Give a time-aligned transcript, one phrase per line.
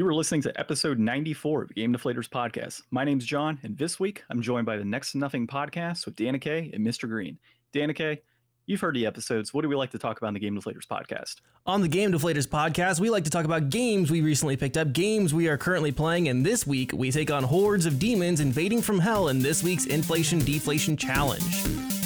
[0.00, 2.80] You are listening to episode 94 of the Game Deflators podcast.
[2.90, 6.16] My name's John, and this week I'm joined by the Next to Nothing podcast with
[6.16, 7.06] Danica and Mr.
[7.06, 7.38] Green.
[7.74, 8.18] Danica,
[8.64, 9.52] you've heard the episodes.
[9.52, 11.42] What do we like to talk about in the Game Deflators podcast?
[11.66, 14.94] On the Game Deflators podcast, we like to talk about games we recently picked up,
[14.94, 18.80] games we are currently playing, and this week we take on hordes of demons invading
[18.80, 21.99] from hell in this week's Inflation Deflation Challenge.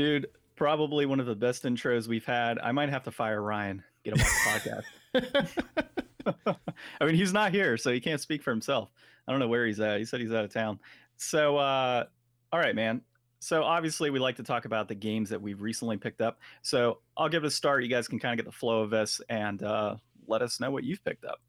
[0.00, 2.58] Dude, probably one of the best intros we've had.
[2.58, 4.64] I might have to fire Ryan, get him off
[5.12, 6.56] the podcast.
[7.02, 8.88] I mean, he's not here, so he can't speak for himself.
[9.28, 9.98] I don't know where he's at.
[9.98, 10.78] He said he's out of town.
[11.18, 12.04] So, uh,
[12.50, 13.02] all right, man.
[13.40, 16.38] So, obviously, we like to talk about the games that we've recently picked up.
[16.62, 17.82] So, I'll give it a start.
[17.82, 19.96] You guys can kind of get the flow of this and uh,
[20.26, 21.42] let us know what you've picked up.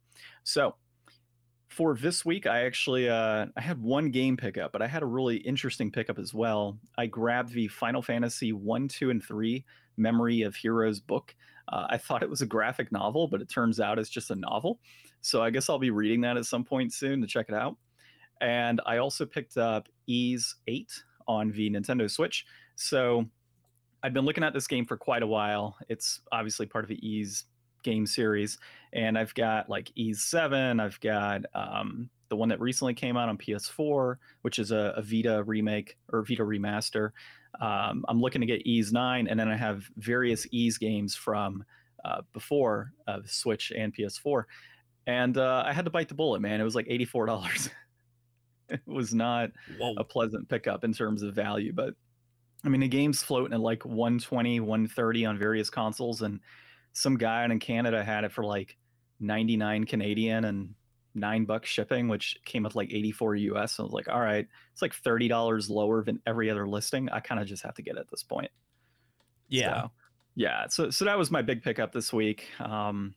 [0.44, 0.76] So,
[1.72, 5.06] for this week, I actually uh, I had one game pickup, but I had a
[5.06, 6.78] really interesting pickup as well.
[6.98, 11.34] I grabbed the Final Fantasy one, two, and three Memory of Heroes book.
[11.70, 14.36] Uh, I thought it was a graphic novel, but it turns out it's just a
[14.36, 14.80] novel.
[15.22, 17.78] So I guess I'll be reading that at some point soon to check it out.
[18.42, 20.92] And I also picked up Ys Eight
[21.28, 22.46] on the Nintendo Switch.
[22.76, 23.26] So
[24.04, 25.78] I've been looking at this game for quite a while.
[25.88, 27.46] It's obviously part of the Ys
[27.84, 28.58] game series
[28.94, 33.30] and i've got like Ys 7 i've got um, the one that recently came out
[33.30, 37.12] on ps4 which is a, a vita remake or vita remaster.
[37.60, 41.64] Um, i'm looking to get Ys 9 and then i have various Ys games from
[42.06, 44.44] uh, before uh, switch and ps4
[45.08, 46.60] and uh, i had to bite the bullet man.
[46.60, 47.70] It was like $84
[48.72, 49.96] it was not Whoa.
[49.98, 51.94] a pleasant pickup in terms of value but
[52.64, 56.40] i mean the game's floating at like 120 130 on various consoles and
[56.94, 58.78] some guy in Canada had it for like
[59.20, 60.74] 99 Canadian and
[61.14, 63.74] nine bucks shipping, which came with like 84 US.
[63.74, 67.10] So I was like, all right, it's like $30 lower than every other listing.
[67.10, 68.52] I kind of just have to get it at this point.
[69.50, 69.84] Yeah.
[69.84, 69.92] So,
[70.36, 70.68] yeah.
[70.70, 72.48] So, so that was my big pickup this week.
[72.60, 73.14] Um,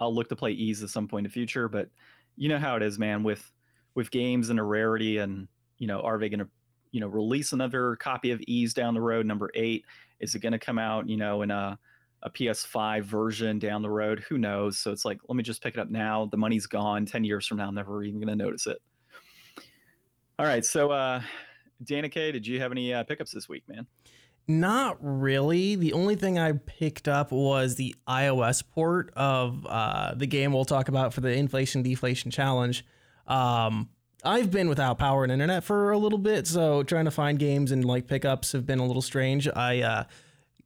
[0.00, 1.88] I'll look to play Ys at some point in the future, but
[2.36, 3.50] you know how it is, man, with,
[3.94, 5.48] with games and a rarity and,
[5.78, 6.48] you know, are they going to,
[6.90, 9.84] you know, release another copy of Ys down the road, number eight?
[10.20, 11.78] Is it going to come out, you know, in a,
[12.22, 14.24] a PS5 version down the road.
[14.28, 14.78] Who knows?
[14.78, 16.26] So it's like, let me just pick it up now.
[16.26, 17.06] The money's gone.
[17.06, 18.78] 10 years from now, I'm never even going to notice it.
[20.38, 20.64] All right.
[20.64, 21.20] So, uh,
[21.84, 23.86] Danica, did you have any uh, pickups this week, man?
[24.50, 25.74] Not really.
[25.76, 30.64] The only thing I picked up was the iOS port of uh, the game we'll
[30.64, 32.84] talk about for the Inflation Deflation Challenge.
[33.26, 33.90] Um,
[34.24, 37.70] I've been without power and internet for a little bit, so trying to find games
[37.70, 39.46] and like pickups have been a little strange.
[39.48, 40.04] I uh,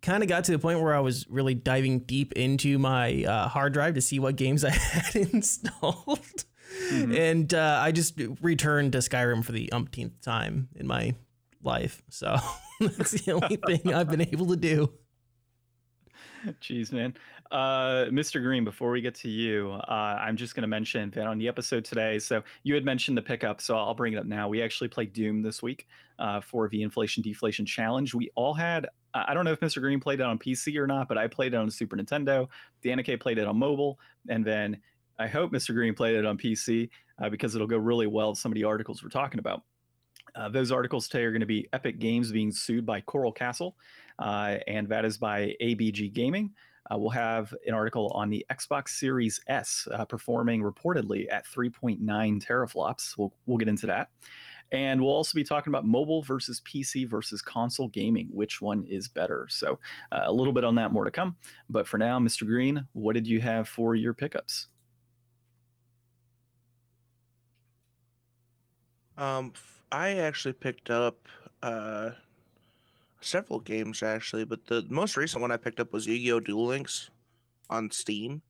[0.02, 3.48] kind of got to the point where I was really diving deep into my uh,
[3.48, 6.44] hard drive to see what games I had installed.
[6.90, 7.14] Mm-hmm.
[7.14, 11.14] And uh, I just returned to Skyrim for the umpteenth time in my
[11.62, 12.02] life.
[12.08, 12.36] So
[12.80, 14.92] that's the only thing I've been able to do.
[16.60, 17.14] Jeez, man.
[17.52, 18.42] Uh, Mr.
[18.42, 21.46] Green, before we get to you, uh, I'm just going to mention that on the
[21.46, 24.48] episode today, so you had mentioned the pickup, so I'll bring it up now.
[24.48, 25.86] We actually played Doom this week
[26.18, 28.14] uh, for the Inflation Deflation Challenge.
[28.14, 29.80] We all had I don't know if Mr.
[29.80, 32.48] Green played it on PC or not, but I played it on Super Nintendo.
[32.84, 34.78] Danica played it on mobile, and then
[35.18, 35.74] I hope Mr.
[35.74, 36.88] Green played it on PC
[37.22, 39.62] uh, because it'll go really well with some of the articles we're talking about.
[40.34, 43.76] Uh, those articles today are going to be Epic Games being sued by Coral Castle,
[44.18, 46.52] uh, and that is by ABG Gaming.
[46.90, 52.00] Uh, we'll have an article on the Xbox Series S uh, performing reportedly at 3.9
[52.44, 53.16] teraflops.
[53.16, 54.08] We'll, we'll get into that.
[54.72, 58.28] And we'll also be talking about mobile versus PC versus console gaming.
[58.32, 59.46] Which one is better?
[59.50, 59.78] So,
[60.10, 61.36] uh, a little bit on that more to come.
[61.68, 62.46] But for now, Mr.
[62.46, 64.68] Green, what did you have for your pickups?
[69.18, 69.52] Um,
[69.92, 71.28] I actually picked up
[71.62, 72.10] uh,
[73.20, 76.40] several games actually, but the most recent one I picked up was Yu-Gi-Oh!
[76.40, 77.10] Duel Links
[77.68, 78.42] on Steam.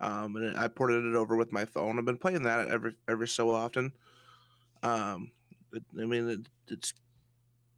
[0.00, 1.98] Um, and I ported it over with my phone.
[1.98, 3.92] I've been playing that every every so often.
[4.82, 5.32] Um,
[5.72, 6.94] it, I mean, it, it's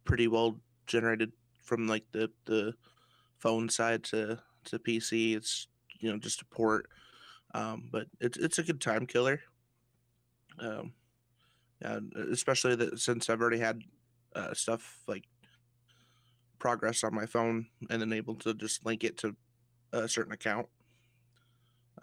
[0.05, 1.31] pretty well generated
[1.63, 2.73] from like the the
[3.39, 5.35] phone side to to PC.
[5.35, 5.67] It's
[5.99, 6.89] you know just a port,
[7.53, 9.41] um, but it's it's a good time killer.
[10.59, 10.93] Um,
[11.81, 13.81] and especially that since I've already had
[14.35, 15.23] uh, stuff like
[16.59, 19.35] progress on my phone and then able to just link it to
[19.91, 20.67] a certain account.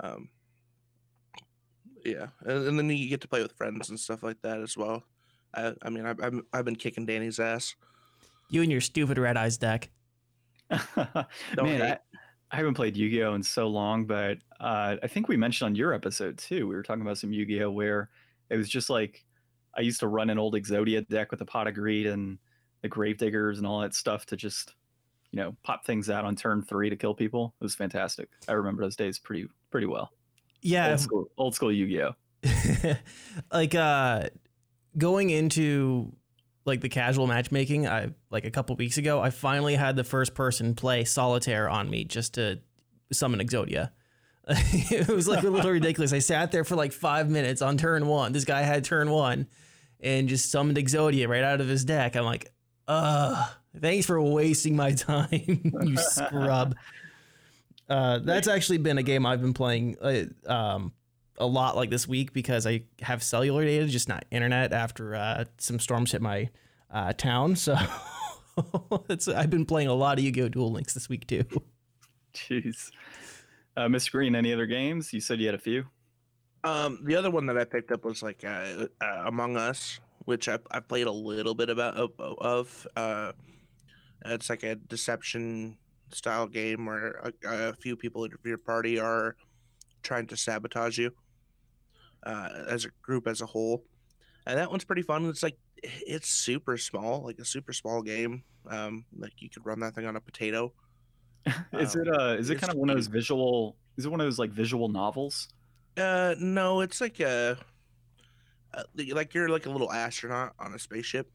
[0.00, 0.28] Um,
[2.12, 4.76] yeah, and, and, then you get to play with friends and stuff like that as
[4.76, 5.02] well.
[5.54, 7.74] I, I mean, I've, I've, I've been kicking Danny's ass.
[8.50, 9.90] You and your stupid red eyes deck.
[10.70, 11.98] Man, I,
[12.50, 15.66] I, haven't played Yu Gi Oh in so long, but uh, I think we mentioned
[15.66, 16.68] on your episode too.
[16.68, 18.10] We were talking about some Yu Gi Oh where
[18.50, 19.24] it was just like
[19.76, 22.38] I used to run an old Exodia deck with a pot of greed and
[22.82, 24.74] the Gravediggers and all that stuff to just,
[25.30, 27.54] you know, pop things out on turn three to kill people.
[27.60, 28.28] It was fantastic.
[28.48, 30.10] I remember those days pretty pretty well.
[30.62, 32.14] Yeah, Old school, old school Yu-Gi-Oh.
[33.52, 34.28] like uh
[34.96, 36.12] going into
[36.64, 40.34] like the casual matchmaking i like a couple weeks ago i finally had the first
[40.34, 42.60] person play solitaire on me just to
[43.12, 43.90] summon exodia.
[44.50, 46.12] It was like a little ridiculous.
[46.12, 48.32] I sat there for like five minutes on turn one.
[48.32, 49.46] This guy had turn one
[50.00, 52.16] and just summoned exodia right out of his deck.
[52.16, 52.50] I'm like
[52.86, 53.46] uh
[53.78, 55.28] thanks for wasting my time
[55.82, 56.74] you scrub
[57.88, 60.92] uh, that's actually been a game I've been playing uh, um,
[61.38, 65.44] a lot like this week because I have cellular data, just not internet after uh,
[65.58, 66.50] some storms hit my
[66.90, 67.56] uh, town.
[67.56, 67.76] So
[69.08, 70.48] it's, I've been playing a lot of Yu-Gi-Oh!
[70.48, 71.44] Duel Links this week too.
[72.34, 72.90] Jeez.
[73.76, 75.12] Uh, Miss Green, any other games?
[75.12, 75.84] You said you had a few.
[76.64, 80.48] Um, the other one that I picked up was like uh, uh, Among Us, which
[80.48, 82.10] I, I played a little bit about of.
[82.18, 83.32] of uh,
[84.24, 85.78] it's like a deception
[86.10, 89.36] style game where a, a few people in your party are
[90.02, 91.10] trying to sabotage you
[92.24, 93.84] uh, as a group as a whole,
[94.46, 95.26] and that one's pretty fun.
[95.26, 98.42] It's like it's super small, like a super small game.
[98.70, 100.72] Um, like you could run that thing on a potato.
[101.72, 104.20] is Um, it uh is it kind of one of those visual is it one
[104.20, 105.48] of those like visual novels?
[105.96, 107.58] Uh, no, it's like a,
[108.74, 111.28] uh, like you're like a little astronaut on a spaceship,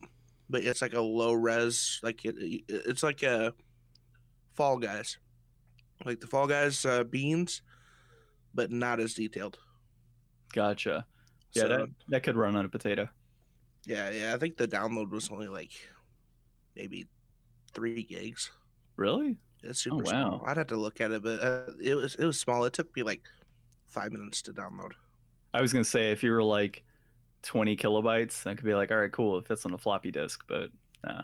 [0.50, 2.36] but it's like a low res, like it-
[2.70, 3.54] it's like a
[4.56, 5.18] Fall Guys,
[6.06, 7.62] like the Fall Guys uh, beans,
[8.54, 9.58] but not as detailed.
[10.54, 11.06] Gotcha.
[11.54, 13.10] Yeah, So, that that could run on a potato.
[13.86, 14.34] yeah, yeah.
[14.34, 15.72] I think the download was only like
[16.76, 17.08] maybe
[17.74, 18.52] three gigs.
[18.96, 19.38] Really?
[19.64, 20.04] It's super wow.
[20.04, 20.44] small.
[20.46, 22.66] I'd have to look at it, but uh, it was it was small.
[22.66, 23.22] It took me like
[23.88, 24.92] five minutes to download.
[25.54, 26.84] I was gonna say if you were like
[27.44, 30.44] 20 kilobytes, that could be like, all right, cool, it fits on a floppy disk,
[30.48, 30.70] but
[31.06, 31.22] nah.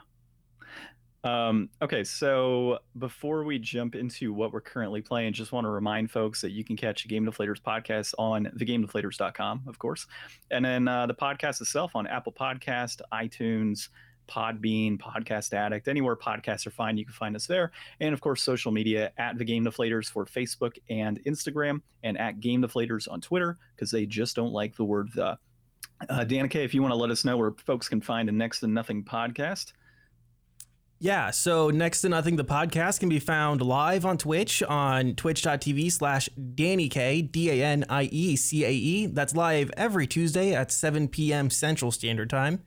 [1.24, 6.12] Um, okay, so before we jump into what we're currently playing, just want to remind
[6.12, 10.07] folks that you can catch the Game Deflators podcast on thegamedeflators.com, of course,
[10.50, 13.89] and then uh, the podcast itself on Apple Podcast, iTunes,
[14.30, 18.42] Podbean, Podcast Addict, anywhere podcasts are fine, you can find us there, and of course,
[18.42, 23.19] social media at the Game Deflators for Facebook and Instagram, and at Game Deflators on
[23.19, 25.38] Twitter because they just don't like the word the.
[26.10, 28.62] Uh, Danica, if you want to let us know where folks can find a Next
[28.62, 29.74] to Nothing podcast.
[31.01, 35.90] Yeah, so Next to Nothing, the podcast can be found live on Twitch on twitch.tv
[35.94, 39.06] slash Danny K, D A N I E C A E.
[39.06, 41.50] That's live every Tuesday at 7 p.m.
[41.50, 42.66] Central Standard Time.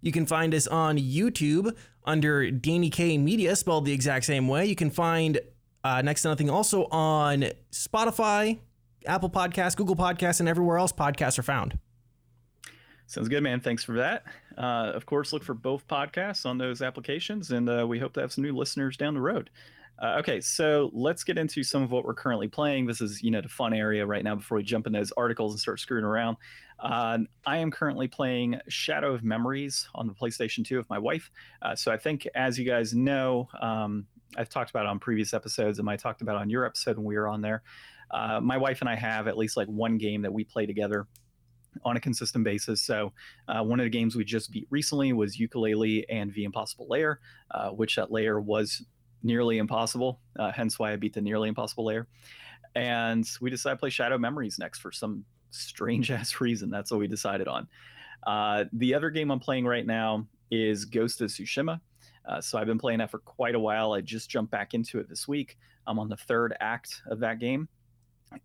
[0.00, 1.76] You can find us on YouTube
[2.06, 4.64] under Danny K Media, spelled the exact same way.
[4.64, 5.38] You can find
[5.84, 8.58] uh, Next to Nothing also on Spotify,
[9.04, 11.78] Apple Podcasts, Google Podcasts, and everywhere else podcasts are found.
[13.06, 13.60] Sounds good, man.
[13.60, 14.24] Thanks for that.
[14.56, 18.20] Uh, of course, look for both podcasts on those applications, and uh, we hope to
[18.20, 19.50] have some new listeners down the road.
[19.98, 22.86] Uh, okay, so let's get into some of what we're currently playing.
[22.86, 25.52] This is, you know, the fun area right now before we jump into those articles
[25.52, 26.36] and start screwing around.
[26.78, 31.30] Uh, I am currently playing Shadow of Memories on the PlayStation 2 with my wife.
[31.62, 34.06] Uh, so I think, as you guys know, um,
[34.36, 37.16] I've talked about on previous episodes, and I talked about on your episode when we
[37.16, 37.62] were on there.
[38.10, 41.06] Uh, my wife and I have at least like one game that we play together
[41.84, 42.82] on a consistent basis.
[42.82, 43.12] So,
[43.48, 47.20] uh, one of the games we just beat recently was Yooka-Laylee and The Impossible Lair,
[47.50, 48.84] uh, which that lair was
[49.22, 52.06] nearly impossible, uh, hence why I beat the nearly impossible lair.
[52.74, 56.70] And we decided to play Shadow Memories next for some strange ass reason.
[56.70, 57.68] That's what we decided on.
[58.26, 61.80] Uh, the other game I'm playing right now is Ghost of Tsushima.
[62.26, 63.92] Uh, so I've been playing that for quite a while.
[63.92, 65.58] I just jumped back into it this week.
[65.86, 67.68] I'm on the third act of that game,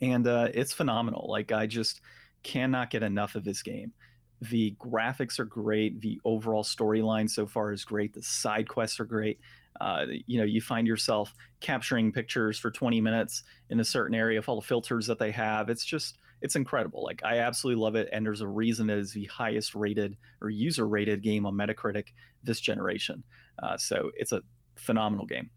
[0.02, 1.26] and uh, it's phenomenal.
[1.28, 2.02] Like I just
[2.44, 3.94] cannot get enough of this game.
[4.42, 6.02] The graphics are great.
[6.02, 8.14] The overall storyline so far is great.
[8.14, 9.40] The side quests are great.
[9.80, 14.40] Uh, you know, you find yourself capturing pictures for 20 minutes in a certain area
[14.40, 15.70] of all the filters that they have.
[15.70, 17.04] It's just, it's incredible.
[17.04, 18.10] Like, I absolutely love it.
[18.12, 22.08] And there's a reason it is the highest rated or user rated game on Metacritic
[22.44, 23.24] this generation.
[23.62, 24.42] Uh, so it's a
[24.76, 25.50] phenomenal game.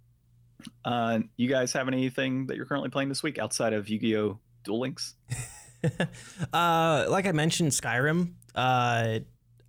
[0.85, 4.17] Uh, you guys have anything that you're currently playing this week outside of Yu Gi
[4.17, 4.41] Oh!
[4.65, 5.15] Duel Links?
[6.53, 8.33] uh, like I mentioned, Skyrim.
[8.55, 9.21] Uh,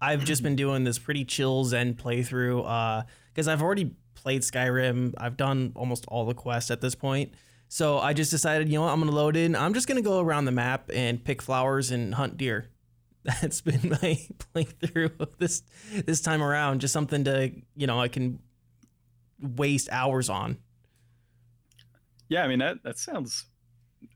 [0.01, 5.13] I've just been doing this pretty chill Zen playthrough because I've already played Skyrim.
[5.17, 7.33] I've done almost all the quests at this point.
[7.67, 9.55] So I just decided, you know what, I'm gonna load in.
[9.55, 12.69] I'm just gonna go around the map and pick flowers and hunt deer.
[13.23, 14.19] That's been my
[14.53, 15.63] playthrough this
[16.05, 16.81] this time around.
[16.81, 18.39] Just something to you know I can
[19.41, 20.57] waste hours on.
[22.29, 23.45] Yeah, I mean that that sounds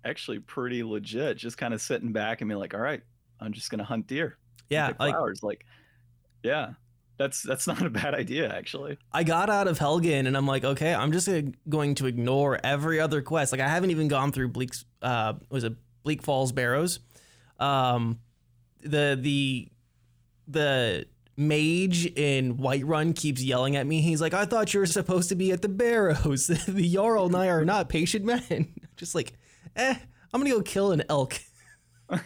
[0.05, 1.37] actually pretty legit.
[1.37, 3.01] Just kind of sitting back and being like, all right,
[3.39, 4.37] I'm just gonna hunt deer.
[4.69, 5.43] Yeah, like flowers.
[5.43, 5.65] Like
[6.43, 6.73] Yeah,
[7.17, 8.97] that's that's not a bad idea actually.
[9.11, 11.29] I got out of Helgen and I'm like, okay, I'm just
[11.67, 13.51] going to ignore every other quest.
[13.51, 16.99] Like I haven't even gone through Bleak's uh was it Bleak Falls Barrows.
[17.59, 18.19] Um
[18.81, 19.69] the the
[20.47, 21.05] the
[21.39, 24.01] mage in Whiterun keeps yelling at me.
[24.01, 26.47] He's like, I thought you were supposed to be at the Barrows.
[26.67, 28.73] the Jarl and I are not patient men.
[28.97, 29.33] just like,
[29.79, 29.95] eh,
[30.33, 31.39] I'm gonna go kill an elk.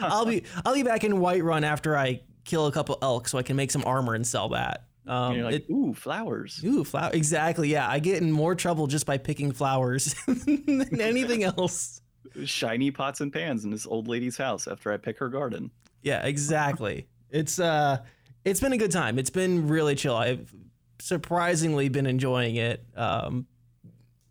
[0.00, 3.42] I'll be I'll be back in Whiterun after I kill a couple elk so I
[3.42, 4.84] can make some armor and sell that.
[5.06, 6.62] Um, like, it, ooh, flowers.
[6.64, 7.10] Ooh, flower.
[7.12, 7.68] Exactly.
[7.68, 12.00] Yeah, I get in more trouble just by picking flowers than anything else.
[12.44, 15.70] Shiny pots and pans in this old lady's house after I pick her garden.
[16.02, 17.06] Yeah, exactly.
[17.30, 17.98] it's uh,
[18.44, 19.18] it's been a good time.
[19.18, 20.16] It's been really chill.
[20.16, 20.52] I've
[20.98, 22.84] surprisingly been enjoying it.
[22.96, 23.46] Um,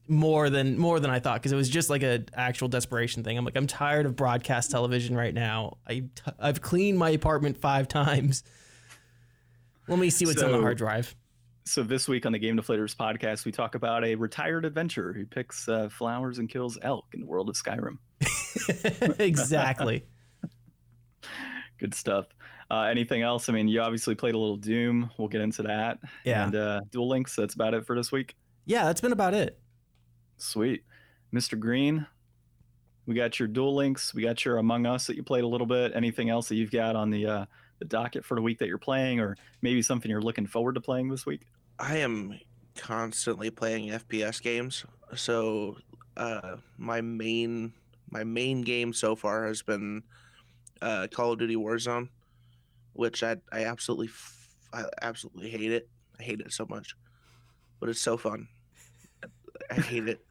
[0.07, 3.38] more than more than I thought because it was just like an actual desperation thing.
[3.38, 5.77] I'm like I'm tired of broadcast television right now.
[5.88, 8.43] I t- I've cleaned my apartment five times.
[9.88, 11.15] Let me see what's so, on the hard drive.
[11.65, 15.25] So this week on the Game Deflators podcast, we talk about a retired adventurer who
[15.25, 17.98] picks uh, flowers and kills elk in the world of Skyrim.
[19.19, 20.05] exactly.
[21.79, 22.27] Good stuff.
[22.69, 23.50] Uh, anything else?
[23.50, 25.10] I mean, you obviously played a little Doom.
[25.17, 26.00] We'll get into that.
[26.25, 26.45] Yeah.
[26.45, 27.36] And uh, Duel Links.
[27.36, 28.36] That's about it for this week.
[28.65, 29.60] Yeah, that's been about it.
[30.38, 30.84] Sweet.
[31.34, 31.60] Mr.
[31.60, 32.06] Green,
[33.06, 34.13] we got your Duel Links.
[34.13, 35.94] We got your Among Us that you played a little bit.
[35.96, 37.46] Anything else that you've got on the uh,
[37.80, 40.82] the docket for the week that you're playing, or maybe something you're looking forward to
[40.82, 41.42] playing this week?
[41.80, 42.40] I am
[42.75, 44.86] constantly playing FPS games.
[45.16, 45.78] So
[46.18, 47.74] uh, my main
[48.10, 50.04] my main game so far has been
[50.82, 52.10] uh, Call of Duty Warzone,
[52.94, 54.10] which I I absolutely
[54.72, 55.90] I absolutely hate it.
[56.20, 56.96] I hate it so much,
[57.80, 58.48] but it's so fun.
[59.72, 60.25] I hate it.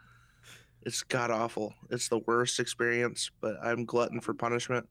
[0.85, 1.75] It's god awful.
[1.91, 4.87] It's the worst experience, but I'm glutton for punishment.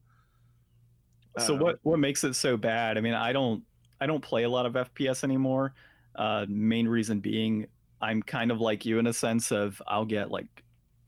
[1.38, 2.98] So uh, what what makes it so bad?
[2.98, 3.62] I mean, I don't
[4.00, 5.74] I don't play a lot of FPS anymore.
[6.14, 7.66] Uh, main reason being
[8.00, 10.64] I'm kind of like you in a sense of I'll get like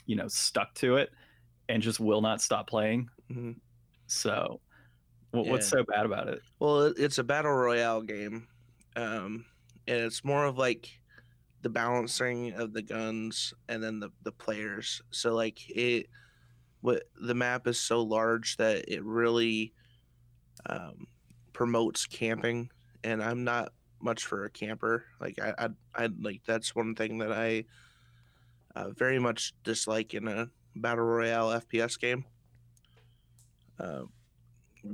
[0.07, 1.11] you know stuck to it
[1.69, 3.09] and just will not stop playing.
[3.31, 3.53] Mm-hmm.
[4.07, 4.61] So
[5.31, 5.53] what, yeah.
[5.53, 6.41] what's so bad about it?
[6.59, 8.47] Well, it's a battle royale game,
[8.97, 9.45] um,
[9.87, 10.89] and it's more of like
[11.65, 15.01] the balancing of the guns and then the, the players.
[15.11, 16.07] So like it
[16.83, 19.73] what the map is so large that it really
[20.67, 21.07] um,
[21.55, 22.71] promotes camping
[23.03, 25.05] and I'm not much for a camper.
[25.19, 25.69] Like I I,
[26.05, 27.65] I like that's one thing that I
[28.77, 32.27] uh, very much dislike in a battle royale FPS game.
[33.81, 34.03] Uh,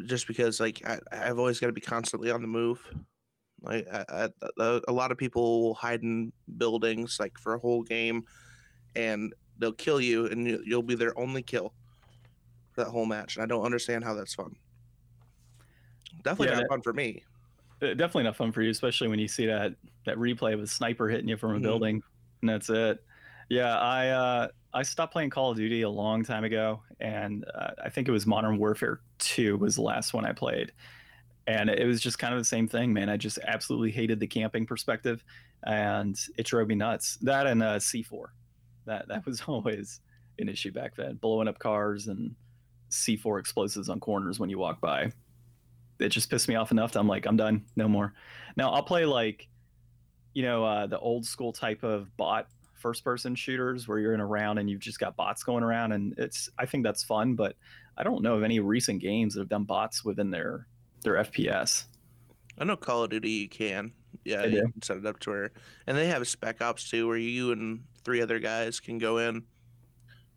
[0.06, 2.80] just because like I, I've always got to be constantly on the move
[3.62, 7.82] like I, I, a lot of people will hide in buildings like for a whole
[7.82, 8.24] game,
[8.96, 11.72] and they'll kill you, and you'll be their only kill
[12.72, 13.36] for that whole match.
[13.36, 14.56] And I don't understand how that's fun.
[16.22, 17.22] Definitely yeah, not that, fun for me.
[17.82, 19.74] Uh, definitely not fun for you, especially when you see that
[20.06, 21.62] that replay of a sniper hitting you from a mm-hmm.
[21.62, 22.02] building,
[22.40, 23.02] and that's it.
[23.48, 27.72] Yeah, I uh, I stopped playing Call of Duty a long time ago, and uh,
[27.84, 30.72] I think it was Modern Warfare Two was the last one I played
[31.46, 33.08] and it was just kind of the same thing, man.
[33.08, 35.24] I just absolutely hated the camping perspective,
[35.64, 37.16] and it drove me nuts.
[37.22, 38.26] That and uh, C4,
[38.86, 40.00] that that was always
[40.38, 41.16] an issue back then.
[41.16, 42.34] Blowing up cars and
[42.90, 45.12] C4 explosives on corners when you walk by.
[45.98, 48.14] It just pissed me off enough that I'm like, I'm done, no more.
[48.56, 49.48] Now I'll play like,
[50.32, 54.20] you know, uh, the old school type of bot first person shooters where you're in
[54.20, 57.34] a round and you've just got bots going around, and it's I think that's fun,
[57.34, 57.54] but
[57.96, 60.66] I don't know of any recent games that have done bots within their
[61.02, 61.84] their FPS.
[62.58, 63.92] I know Call of Duty you can.
[64.24, 65.52] Yeah, you can set it up to where,
[65.86, 69.44] and they have Spec Ops too, where you and three other guys can go in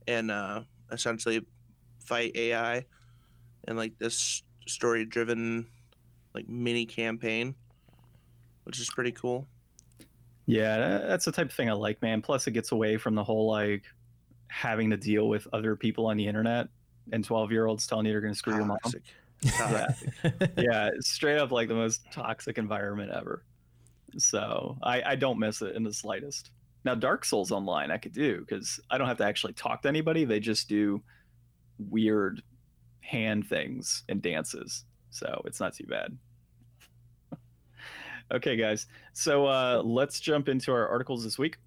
[0.07, 1.45] and uh, essentially
[1.99, 2.85] fight AI
[3.67, 5.65] and like this story-driven
[6.33, 7.55] like mini campaign,
[8.63, 9.47] which is pretty cool.
[10.45, 12.21] Yeah, that's the type of thing I like, man.
[12.21, 13.83] Plus, it gets away from the whole like
[14.47, 16.67] having to deal with other people on the internet
[17.11, 18.93] and twelve-year-olds telling you they're going to screw Toxic.
[18.93, 19.03] your mom
[20.57, 20.91] yeah.
[20.99, 23.43] straight up like the most toxic environment ever.
[24.17, 26.51] So I, I don't miss it in the slightest.
[26.85, 29.87] Now Dark Souls online I could do because I don't have to actually talk to
[29.87, 30.25] anybody.
[30.25, 31.01] They just do
[31.89, 32.41] weird
[33.01, 34.85] hand things and dances.
[35.09, 36.17] So it's not too bad.
[38.33, 38.87] okay, guys.
[39.13, 41.57] So uh, let's jump into our articles this week.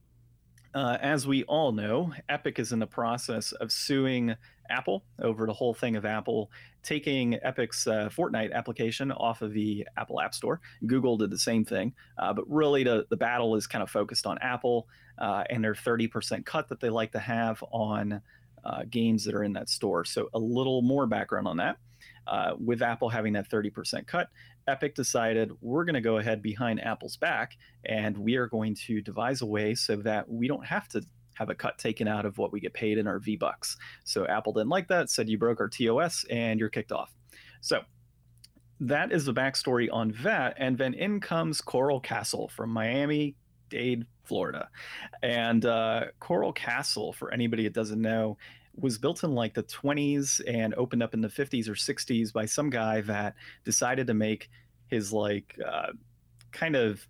[0.76, 4.37] Uh, as we all know, Epic is in the process of suing
[4.68, 6.50] Apple over the whole thing of Apple
[6.83, 10.61] taking Epic's uh, Fortnite application off of the Apple App Store.
[10.87, 14.26] Google did the same thing, uh, but really the, the battle is kind of focused
[14.26, 18.21] on Apple uh, and their 30% cut that they like to have on
[18.62, 20.04] uh, games that are in that store.
[20.04, 21.78] So, a little more background on that.
[22.26, 24.28] Uh, with Apple having that 30% cut,
[24.66, 29.00] Epic decided we're going to go ahead behind Apple's back and we are going to
[29.00, 31.02] devise a way so that we don't have to
[31.35, 33.76] have a cut taken out of what we get paid in our V Bucks.
[34.04, 37.14] So Apple didn't like that, said you broke our TOS and you're kicked off.
[37.61, 37.82] So
[38.80, 40.54] that is the backstory on that.
[40.58, 43.37] And then in comes Coral Castle from Miami
[43.68, 44.68] Dade, Florida.
[45.23, 48.38] And uh, Coral Castle, for anybody that doesn't know,
[48.78, 52.47] was built in like the 20s and opened up in the 50s or 60s by
[52.47, 54.50] some guy that decided to make
[54.88, 55.92] his like uh,
[56.52, 57.06] kind of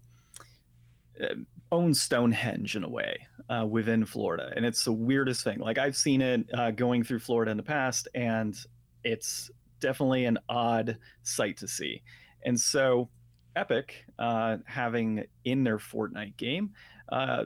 [1.20, 1.34] uh,
[1.72, 4.52] own Stonehenge in a way uh, within Florida.
[4.54, 5.58] And it's the weirdest thing.
[5.58, 8.56] Like I've seen it uh, going through Florida in the past, and
[9.04, 12.02] it's definitely an odd sight to see.
[12.44, 13.08] And so
[13.56, 16.70] Epic uh, having in their Fortnite game
[17.10, 17.44] uh,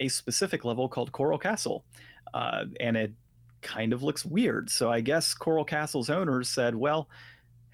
[0.00, 1.84] a specific level called Coral Castle.
[2.34, 3.12] Uh, and it
[3.66, 4.70] kind of looks weird.
[4.70, 7.08] So I guess Coral Castle's owners said, well,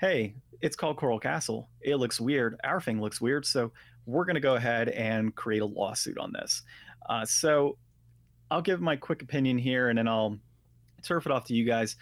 [0.01, 1.69] hey, it's called Coral Castle.
[1.83, 2.57] It looks weird.
[2.65, 3.45] Our thing looks weird.
[3.45, 3.71] So
[4.07, 6.63] we're going to go ahead and create a lawsuit on this.
[7.09, 7.77] Uh, so
[8.51, 10.39] I'll give my quick opinion here and then I'll
[11.03, 11.97] turf it off to you guys.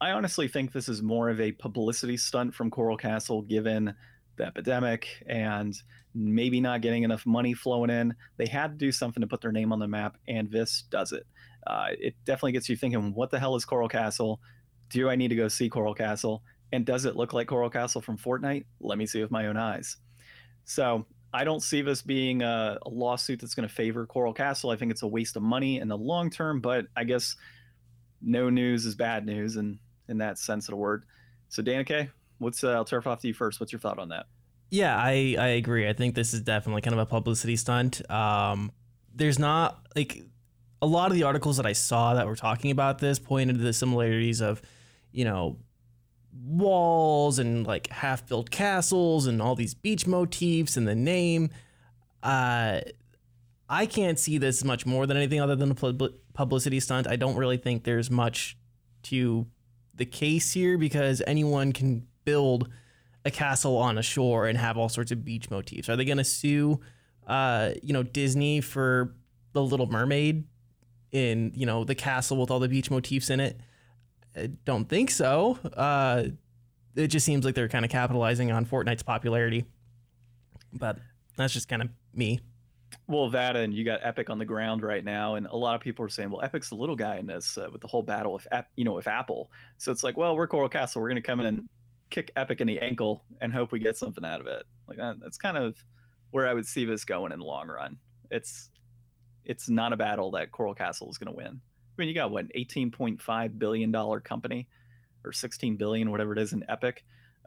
[0.00, 3.94] I honestly think this is more of a publicity stunt from Coral Castle, given
[4.36, 5.76] the epidemic and
[6.14, 8.14] maybe not getting enough money flowing in.
[8.36, 11.12] They had to do something to put their name on the map, and this does
[11.12, 11.26] it.
[11.66, 14.40] Uh, it definitely gets you thinking, what the hell is Coral Castle?
[14.88, 16.42] Do I need to go see Coral Castle?
[16.72, 18.64] And does it look like Coral Castle from Fortnite?
[18.80, 19.96] Let me see with my own eyes.
[20.64, 24.70] So I don't see this being a, a lawsuit that's going to favor Coral Castle.
[24.70, 27.36] I think it's a waste of money in the long term, but I guess
[28.22, 29.78] no news is bad news, and
[30.08, 31.04] in that sense of the word.
[31.48, 33.60] So, Danica, what's uh, I'll turf off to you first.
[33.60, 34.26] What's your thought on that?
[34.70, 35.88] Yeah, I I agree.
[35.88, 38.08] I think this is definitely kind of a publicity stunt.
[38.10, 38.72] Um,
[39.14, 40.22] there's not like
[40.82, 43.62] a lot of the articles that I saw that were talking about this pointed to
[43.62, 44.60] the similarities of,
[45.10, 45.58] you know,
[46.44, 51.50] walls and like half built castles and all these beach motifs and the name.
[52.22, 52.80] Uh,
[53.68, 57.08] I can't see this much more than anything other than a publicity stunt.
[57.08, 58.56] I don't really think there's much
[59.04, 59.46] to
[59.94, 62.68] the case here because anyone can build
[63.24, 65.88] a castle on a shore and have all sorts of beach motifs.
[65.88, 66.80] Are they going to sue,
[67.26, 69.14] uh, you know, Disney for
[69.52, 70.44] the Little Mermaid
[71.12, 73.58] in you know the castle with all the beach motifs in it?
[74.36, 75.58] I don't think so.
[75.74, 76.24] Uh,
[76.94, 79.64] it just seems like they're kind of capitalizing on Fortnite's popularity,
[80.72, 80.98] but
[81.36, 82.40] that's just kind of me.
[83.08, 85.80] Well, that and you got Epic on the ground right now, and a lot of
[85.80, 88.32] people are saying, "Well, Epic's the little guy in this uh, with the whole battle
[88.34, 91.26] with, you know, with Apple." So it's like, well, we're Coral Castle, we're going to
[91.26, 91.68] come in and
[92.10, 94.64] kick Epic in the ankle and hope we get something out of it.
[94.88, 95.76] Like that, that's kind of
[96.30, 97.98] where I would see this going in the long run.
[98.30, 98.70] It's
[99.44, 101.60] it's not a battle that Coral Castle is going to win.
[101.60, 102.46] I mean, you got what,
[102.92, 104.68] point five billion dollar company,
[105.24, 107.04] or sixteen billion, whatever it is, in Epic,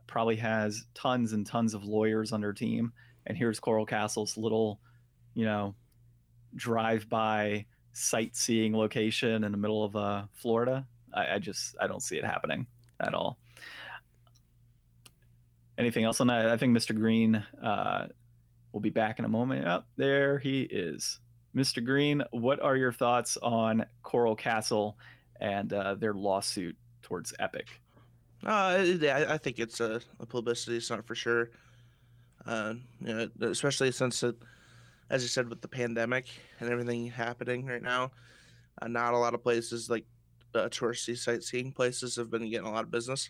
[0.07, 2.93] probably has tons and tons of lawyers on their team.
[3.27, 4.79] And here's Coral Castle's little
[5.33, 5.75] you know,
[6.55, 10.85] drive by sightseeing location in the middle of uh, Florida.
[11.13, 12.67] I, I just I don't see it happening
[12.99, 13.37] at all.
[15.79, 16.49] Anything else on that?
[16.49, 16.93] I think Mr.
[16.93, 18.07] Green uh,
[18.73, 19.65] will be back in a moment.
[19.65, 21.21] Oh, there he is.
[21.55, 21.83] Mr.
[21.83, 24.97] Green, what are your thoughts on Coral Castle
[25.39, 27.67] and uh, their lawsuit towards Epic?
[28.45, 28.83] Uh,
[29.29, 31.51] I, think it's a, a publicity stunt for sure.
[32.45, 34.35] Uh, you know, especially since it,
[35.09, 36.25] as you said, with the pandemic
[36.59, 38.11] and everything happening right now,
[38.81, 40.05] uh, not a lot of places like
[40.55, 43.29] uh, touristy sightseeing places have been getting a lot of business.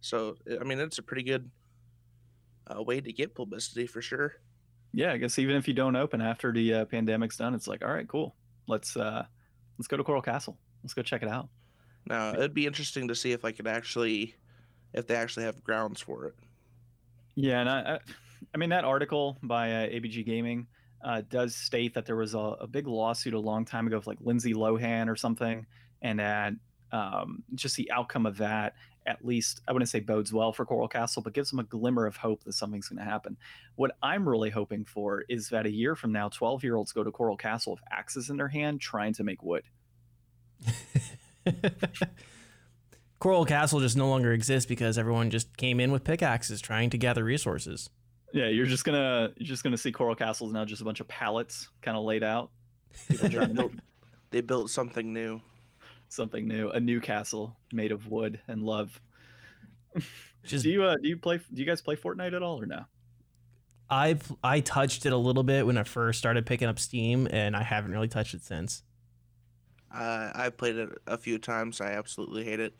[0.00, 1.50] So, I mean, it's a pretty good
[2.74, 4.34] uh, way to get publicity for sure.
[4.92, 7.84] Yeah, I guess even if you don't open after the uh, pandemic's done, it's like,
[7.84, 8.34] all right, cool.
[8.66, 9.24] Let's uh,
[9.78, 10.58] let's go to Coral Castle.
[10.82, 11.48] Let's go check it out.
[12.06, 14.34] Now, it'd be interesting to see if I could actually,
[14.92, 16.34] if they actually have grounds for it.
[17.34, 17.98] Yeah, and I,
[18.54, 20.66] I mean that article by uh, ABG Gaming
[21.04, 24.06] uh, does state that there was a, a, big lawsuit a long time ago with
[24.06, 25.66] like Lindsay Lohan or something,
[26.02, 26.54] and that
[26.92, 28.74] um, just the outcome of that,
[29.10, 32.06] at least I wouldn't say bodes well for Coral Castle, but gives them a glimmer
[32.06, 33.36] of hope that something's going to happen.
[33.74, 37.02] What I'm really hoping for is that a year from now, 12 year olds go
[37.02, 39.64] to Coral Castle with axes in their hand trying to make wood.
[43.18, 46.98] Coral Castle just no longer exists because everyone just came in with pickaxes trying to
[46.98, 47.90] gather resources.
[48.32, 51.08] Yeah, you're just gonna you're just gonna see Coral Castles now, just a bunch of
[51.08, 52.50] pallets kind of laid out.
[54.30, 55.40] they built something new.
[56.10, 59.00] Something new, a new castle made of wood and love.
[60.44, 61.38] Just, do you uh, do you play?
[61.38, 62.84] Do you guys play Fortnite at all or no?
[63.88, 67.56] I I touched it a little bit when I first started picking up Steam, and
[67.56, 68.82] I haven't really touched it since.
[69.92, 71.80] Uh, I played it a few times.
[71.80, 72.74] I absolutely hate it.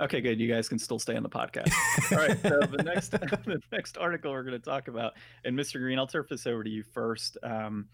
[0.00, 0.40] Okay, good.
[0.40, 1.72] You guys can still stay on the podcast.
[2.12, 2.40] All right.
[2.42, 5.78] So the next the next article we're going to talk about, and Mr.
[5.78, 7.36] Green, I'll turf this over to you first.
[7.42, 7.88] Um,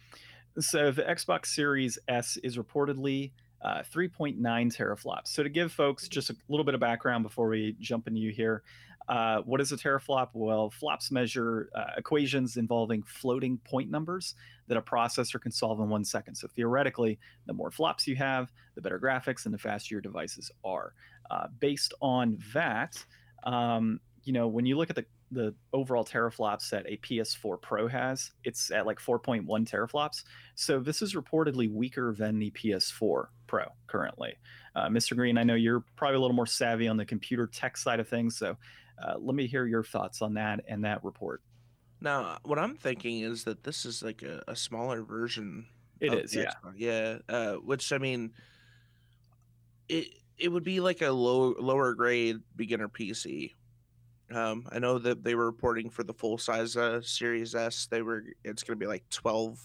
[0.59, 3.33] so the Xbox Series S is reportedly
[3.66, 5.29] uh, 3.9 teraflops.
[5.29, 8.31] So to give folks just a little bit of background before we jump into you
[8.31, 8.62] here,
[9.09, 10.29] uh, what is a teraflop?
[10.35, 14.35] Well, flops measure uh, equations involving floating point numbers
[14.68, 16.37] that a processor can solve in one second.
[16.37, 20.50] So theoretically, the more flops you have, the better graphics and the faster your devices
[20.64, 20.94] are.
[21.31, 23.05] Uh, based on that,
[23.42, 27.89] um, you know, when you look at the the overall teraflops that a PS4 Pro
[27.89, 30.23] has, it's at like 4.1 teraflops.
[30.55, 34.35] So this is reportedly weaker than the PS4 Pro currently.
[34.75, 35.17] Uh, Mr.
[35.17, 38.09] Green, I know you're probably a little more savvy on the computer tech side of
[38.09, 38.57] things, so
[39.03, 41.43] uh, let me hear your thoughts on that and that report.
[42.01, 45.67] Now, what I'm thinking is that this is like a, a smaller version.
[46.01, 46.75] It is, yeah, Xbox.
[46.77, 47.19] yeah.
[47.29, 48.33] Uh, which I mean,
[49.89, 50.09] it
[50.39, 53.53] it would be like a low lower grade beginner PC.
[54.33, 57.87] Um, I know that they were reporting for the full size uh, Series S.
[57.87, 59.59] They were it's going to be like 12,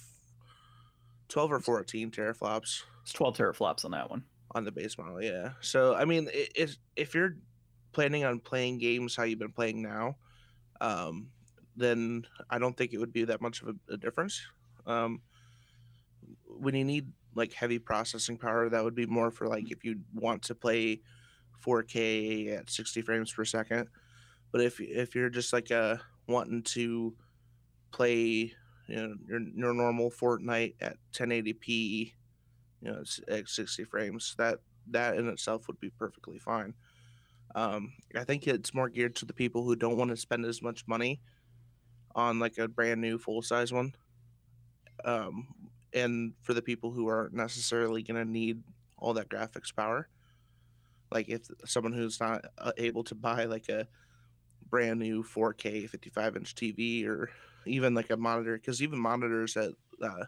[1.29, 2.83] 12 or fourteen teraflops.
[3.01, 5.21] It's 12 teraflops on that one on the base model.
[5.21, 5.51] Yeah.
[5.61, 7.37] So I mean, if if you're
[7.91, 10.17] planning on playing games how you've been playing now,
[10.79, 11.31] um,
[11.75, 14.41] then I don't think it would be that much of a, a difference.
[14.85, 15.21] Um,
[16.45, 20.01] when you need like heavy processing power, that would be more for like if you
[20.13, 21.01] want to play
[21.65, 23.87] 4K at 60 frames per second.
[24.51, 27.13] But if if you're just like uh wanting to
[27.91, 28.53] play
[28.87, 32.13] you know your, your normal Fortnite at 1080p,
[32.81, 36.73] you know at 60 frames, that that in itself would be perfectly fine.
[37.53, 40.61] Um, I think it's more geared to the people who don't want to spend as
[40.61, 41.21] much money
[42.15, 43.93] on like a brand new full size one.
[45.03, 45.47] Um,
[45.93, 48.63] and for the people who aren't necessarily going to need
[48.97, 50.07] all that graphics power.
[51.11, 53.87] Like if someone who's not uh, able to buy like a
[54.71, 57.29] brand new 4K 55 inch TV or
[57.67, 60.25] even like a monitor, because even monitors at uh,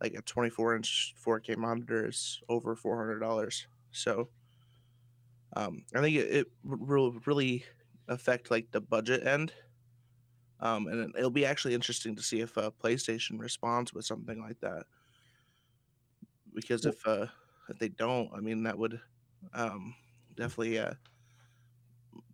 [0.00, 3.66] like a 24 inch 4K monitor is over $400.
[3.90, 4.28] So
[5.56, 7.64] um, I think it, it will really
[8.08, 9.52] affect like the budget end.
[10.60, 14.60] Um, and it'll be actually interesting to see if uh, PlayStation responds with something like
[14.60, 14.84] that.
[16.54, 17.26] Because if uh,
[17.68, 19.00] if they don't, I mean that would
[19.52, 19.94] um,
[20.36, 20.94] definitely uh,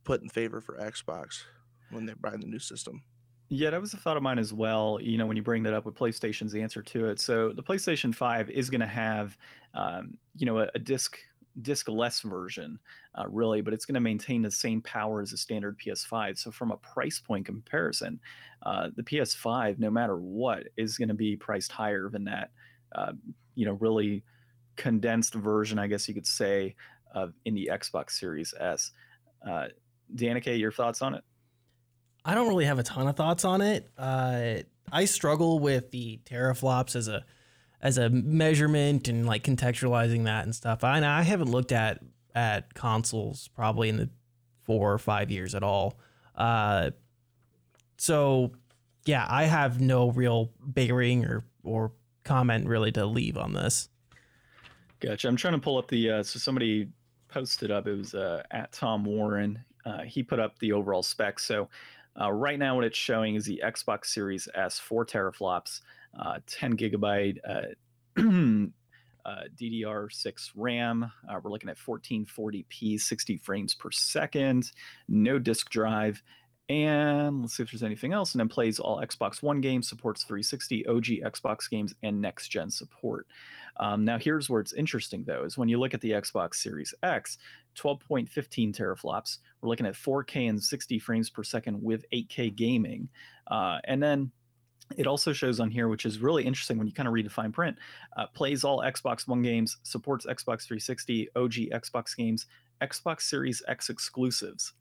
[0.05, 1.45] put in favor for Xbox
[1.91, 3.03] when they're buying the new system.
[3.49, 4.99] Yeah, that was a thought of mine as well.
[5.03, 8.15] You know, when you bring that up with PlayStation's answer to it, so the PlayStation
[8.15, 9.37] Five is going to have,
[9.75, 11.19] um, you know, a, a disc
[11.63, 12.79] disc-less version,
[13.19, 16.39] uh, really, but it's going to maintain the same power as a standard PS5.
[16.39, 18.21] So from a price point comparison,
[18.63, 22.51] uh, the PS5, no matter what, is going to be priced higher than that.
[22.95, 23.13] Uh,
[23.57, 24.23] you know, really
[24.77, 26.77] condensed version, I guess you could say,
[27.15, 28.93] of in the Xbox Series S.
[30.15, 31.25] Danica, your thoughts on it?
[32.25, 33.89] I don't really have a ton of thoughts on it.
[33.97, 34.57] Uh,
[34.93, 37.25] I struggle with the teraflops as a
[37.83, 40.85] as a measurement and like contextualizing that and stuff.
[40.85, 42.01] I I haven't looked at
[42.35, 44.11] at consoles probably in the
[44.63, 45.99] four or five years at all.
[46.37, 46.91] Uh,
[47.97, 48.53] so
[49.07, 51.93] yeah, I have no real bearing or or
[52.25, 53.89] comment really to leave on this.
[55.01, 55.29] Gotcha.
[55.29, 56.89] I'm trying to pull up the uh, so somebody
[57.29, 57.87] posted up.
[57.87, 59.65] It was uh, at Tom Warren.
[59.87, 61.45] Uh, he put up the overall specs.
[61.45, 61.69] So
[62.21, 65.81] uh, right now, what it's showing is the Xbox Series S, four teraflops,
[66.19, 67.63] uh, 10 gigabyte uh,
[69.27, 71.11] uh DDR6 RAM.
[71.43, 74.73] We're looking at 1440p, 60 frames per second,
[75.09, 76.23] no disk drive.
[76.71, 78.33] And let's see if there's anything else.
[78.33, 82.71] And then plays all Xbox One games, supports 360, OG Xbox games, and next gen
[82.71, 83.27] support.
[83.81, 86.95] Um, now, here's where it's interesting, though, is when you look at the Xbox Series
[87.03, 87.39] X,
[87.77, 93.09] 12.15 teraflops, we're looking at 4K and 60 frames per second with 8K gaming.
[93.51, 94.31] Uh, and then
[94.99, 97.31] it also shows on here, which is really interesting when you kind of read the
[97.31, 97.79] fine print,
[98.19, 102.47] uh, plays all Xbox One games, supports Xbox 360, OG Xbox games,
[102.83, 104.75] Xbox Series X exclusives.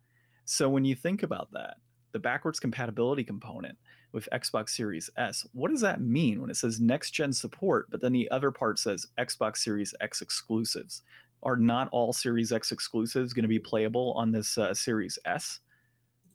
[0.43, 1.77] So when you think about that,
[2.12, 3.77] the backwards compatibility component
[4.11, 8.01] with Xbox Series S, what does that mean when it says next gen support, but
[8.01, 11.03] then the other part says Xbox Series X exclusives?
[11.43, 15.59] Are not all Series X exclusives going to be playable on this uh, Series S?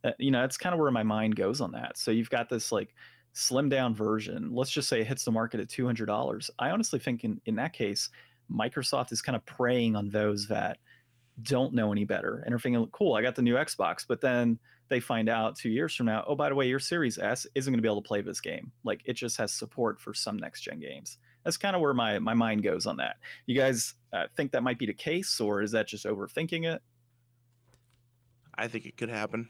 [0.02, 1.98] Uh, you know, that's kind of where my mind goes on that.
[1.98, 2.94] So you've got this like
[3.34, 6.50] slim down version, let's just say it hits the market at $200.
[6.58, 8.08] I honestly think in, in that case,
[8.50, 10.78] Microsoft is kind of preying on those that
[11.42, 14.06] don't know any better and are thinking, cool, I got the new Xbox.
[14.06, 14.58] But then
[14.88, 17.72] they find out two years from now, oh, by the way, your Series S isn't
[17.72, 18.70] going to be able to play this game.
[18.84, 21.18] Like it just has support for some next gen games.
[21.44, 23.16] That's kind of where my, my mind goes on that.
[23.46, 26.82] You guys uh, think that might be the case, or is that just overthinking it?
[28.56, 29.48] I think it could happen.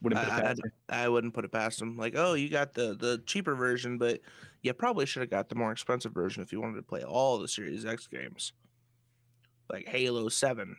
[0.00, 0.60] Wouldn't put it I, past.
[0.88, 1.96] I, I wouldn't put it past them.
[1.96, 4.20] Like, oh, you got the the cheaper version, but
[4.62, 7.38] you probably should have got the more expensive version if you wanted to play all
[7.38, 8.52] the Series X games,
[9.70, 10.76] like Halo Seven.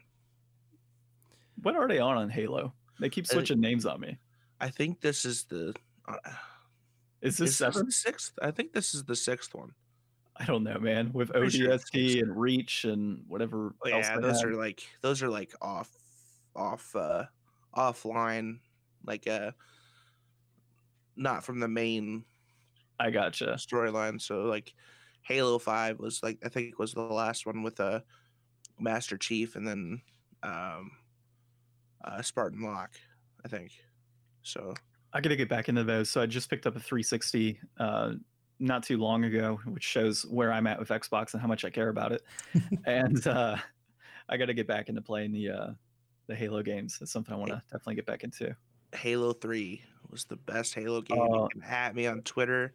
[1.62, 2.73] What are they on on Halo?
[2.99, 4.17] They keep switching names on me.
[4.59, 5.73] I think this is the.
[6.07, 6.15] Uh,
[7.21, 7.85] Is this is seven?
[7.85, 8.33] the sixth?
[8.41, 9.73] I think this is the sixth one.
[10.38, 11.12] I don't know, man.
[11.13, 14.49] With Pretty sure ODST and Reach and whatever Oh, else yeah, those have.
[14.51, 15.89] are like those are like off,
[16.55, 17.25] off, uh,
[17.75, 18.59] offline,
[19.05, 19.51] like uh,
[21.15, 22.23] not from the main
[22.99, 23.55] I gotcha.
[23.57, 24.21] storyline.
[24.21, 24.73] So like,
[25.23, 27.99] Halo Five was like I think it was the last one with uh,
[28.79, 30.01] Master Chief, and then
[30.43, 30.91] um,
[32.03, 32.95] uh, Spartan Locke,
[33.43, 33.71] I think.
[34.43, 34.73] So
[35.13, 36.09] I got to get back into those.
[36.09, 38.13] So I just picked up a 360 uh,
[38.59, 41.69] not too long ago, which shows where I'm at with Xbox and how much I
[41.69, 42.23] care about it.
[42.85, 43.57] and uh,
[44.27, 45.67] I got to get back into playing the uh,
[46.27, 46.97] the Halo games.
[46.99, 48.55] That's something I want to definitely get back into.
[48.93, 51.19] Halo Three was the best Halo game.
[51.19, 52.73] Uh, you can at me on Twitter.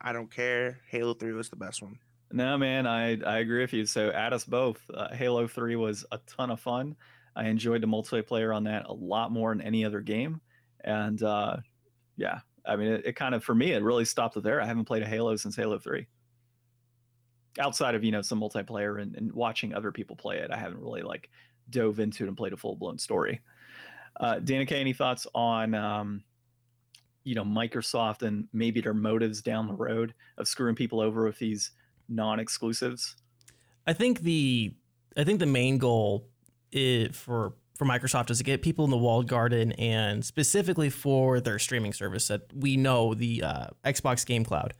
[0.00, 0.80] I don't care.
[0.88, 1.98] Halo Three was the best one.
[2.32, 3.86] No, man, I I agree with you.
[3.86, 4.80] So at us both.
[4.92, 6.96] Uh, Halo 3 was a ton of fun.
[7.34, 10.40] I enjoyed the multiplayer on that a lot more than any other game.
[10.84, 11.58] And uh,
[12.16, 14.60] yeah, I mean, it, it kind of, for me, it really stopped there.
[14.60, 16.06] I haven't played a Halo since Halo 3.
[17.58, 20.80] Outside of, you know, some multiplayer and, and watching other people play it, I haven't
[20.80, 21.30] really like
[21.70, 23.40] dove into it and played a full blown story.
[24.20, 26.22] Uh, Danica, any thoughts on, um,
[27.24, 31.38] you know, Microsoft and maybe their motives down the road of screwing people over with
[31.38, 31.70] these
[32.08, 33.16] non-exclusives.
[33.86, 34.74] I think the
[35.16, 36.28] I think the main goal
[36.72, 41.40] is for for Microsoft is to get people in the walled garden and specifically for
[41.40, 44.74] their streaming service that we know the uh, Xbox Game Cloud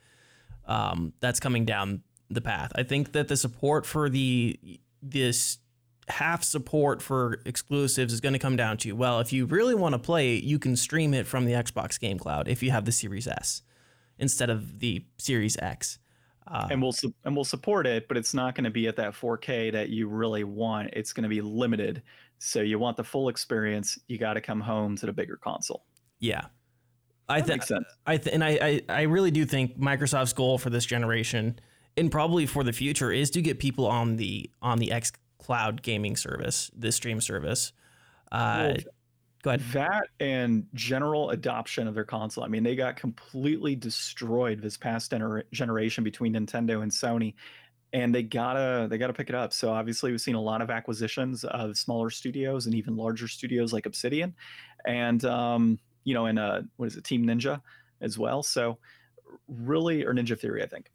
[0.66, 2.70] um, that's coming down the path.
[2.74, 4.58] I think that the support for the
[5.02, 5.58] this
[6.08, 9.94] half support for exclusives is going to come down to well, if you really want
[9.94, 12.92] to play, you can stream it from the Xbox Game Cloud if you have the
[12.92, 13.62] Series S
[14.18, 15.98] instead of the Series X.
[16.46, 18.96] Uh, and we'll su- and we'll support it, but it's not going to be at
[18.96, 20.90] that 4K that you really want.
[20.92, 22.02] It's going to be limited.
[22.38, 25.84] So you want the full experience, you got to come home to the bigger console.
[26.18, 26.46] Yeah,
[27.28, 27.84] I That think makes sense.
[28.06, 31.58] I th- and I, I I really do think Microsoft's goal for this generation
[31.96, 35.82] and probably for the future is to get people on the on the X Cloud
[35.82, 37.72] gaming service, the stream service.
[38.30, 38.76] Uh, Well,
[39.42, 39.60] go ahead.
[39.72, 42.44] That and general adoption of their console.
[42.44, 47.34] I mean, they got completely destroyed this past gener- generation between Nintendo and Sony,
[47.92, 49.52] and they gotta they gotta pick it up.
[49.52, 53.72] So obviously, we've seen a lot of acquisitions of smaller studios and even larger studios
[53.72, 54.34] like Obsidian,
[54.86, 57.60] and um, you know, and uh, what is it, Team Ninja
[58.00, 58.42] as well.
[58.42, 58.78] So
[59.48, 60.90] really, or Ninja Theory, I think.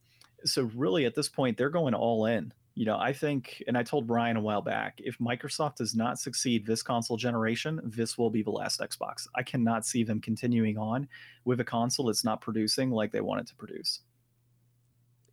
[0.46, 3.82] So really, at this point, they're going all in you know, I think, and I
[3.82, 8.30] told Brian a while back, if Microsoft does not succeed this console generation, this will
[8.30, 9.28] be the last Xbox.
[9.34, 11.08] I cannot see them continuing on
[11.44, 14.02] with a console that's not producing like they want it to produce.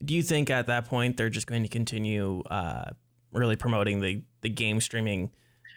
[0.02, 2.92] Do you think at that point they're just going to continue uh,
[3.30, 5.30] really promoting the the game streaming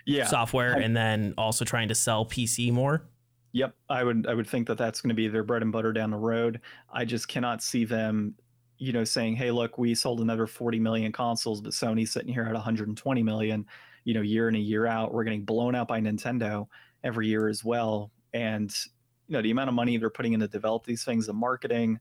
[0.05, 0.25] Yeah.
[0.25, 3.03] software I- and then also trying to sell PC more?
[3.51, 5.91] Yep, I would I would think that that's going to be their bread and butter
[5.91, 6.61] down the road.
[6.93, 8.35] I just cannot see them,
[8.77, 12.43] you know, saying, "Hey, look, we sold another 40 million consoles, but Sony's sitting here
[12.43, 13.65] at 120 million,
[14.03, 15.13] you know, year in and year out.
[15.13, 16.67] We're getting blown out by Nintendo
[17.03, 18.73] every year as well." And
[19.27, 21.99] you know, the amount of money they're putting in to develop these things, the marketing,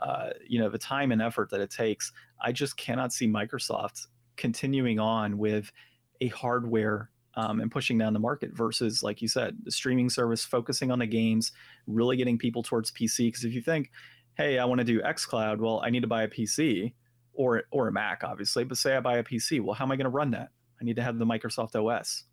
[0.00, 4.06] uh, you know, the time and effort that it takes, I just cannot see Microsoft
[4.36, 5.72] continuing on with
[6.20, 10.44] a hardware um, and pushing down the market versus, like you said, the streaming service
[10.44, 11.52] focusing on the games,
[11.86, 13.28] really getting people towards PC.
[13.28, 13.90] Because if you think,
[14.38, 16.94] hey, I want to do xCloud, well, I need to buy a PC
[17.34, 18.64] or or a Mac, obviously.
[18.64, 20.50] But say I buy a PC, well, how am I going to run that?
[20.80, 22.24] I need to have the Microsoft OS,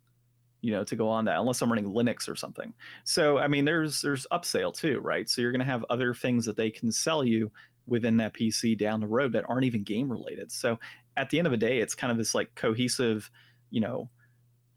[0.62, 2.72] you know, to go on that, unless I'm running Linux or something.
[3.04, 5.28] So I mean, there's there's upsale too, right?
[5.28, 7.50] So you're going to have other things that they can sell you
[7.86, 10.50] within that PC down the road that aren't even game related.
[10.50, 10.78] So
[11.16, 13.30] at the end of the day, it's kind of this like cohesive,
[13.70, 14.10] you know,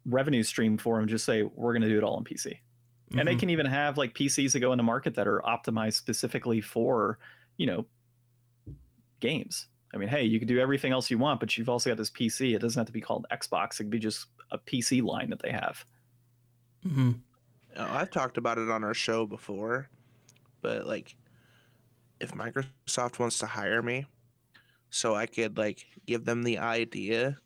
[0.06, 1.08] revenue stream for them.
[1.08, 2.58] Just say we're going to do it all on PC,
[3.18, 3.40] and they Mhm.
[3.40, 7.20] can even have like PCs that go into market that are optimized specifically for,
[7.58, 7.88] you know,
[9.20, 9.68] games.
[9.94, 12.12] I mean, hey, you can do everything else you want, but you've also got this
[12.12, 12.54] PC.
[12.54, 13.74] It doesn't have to be called Xbox.
[13.80, 15.84] It could be just a PC line that they have.
[16.86, 17.12] Mm-hmm.
[17.12, 17.22] You
[17.78, 19.90] I've talked about it on our show before,
[20.62, 21.16] but like,
[22.20, 24.06] if Microsoft wants to hire me,
[24.90, 27.38] so I could like give them the idea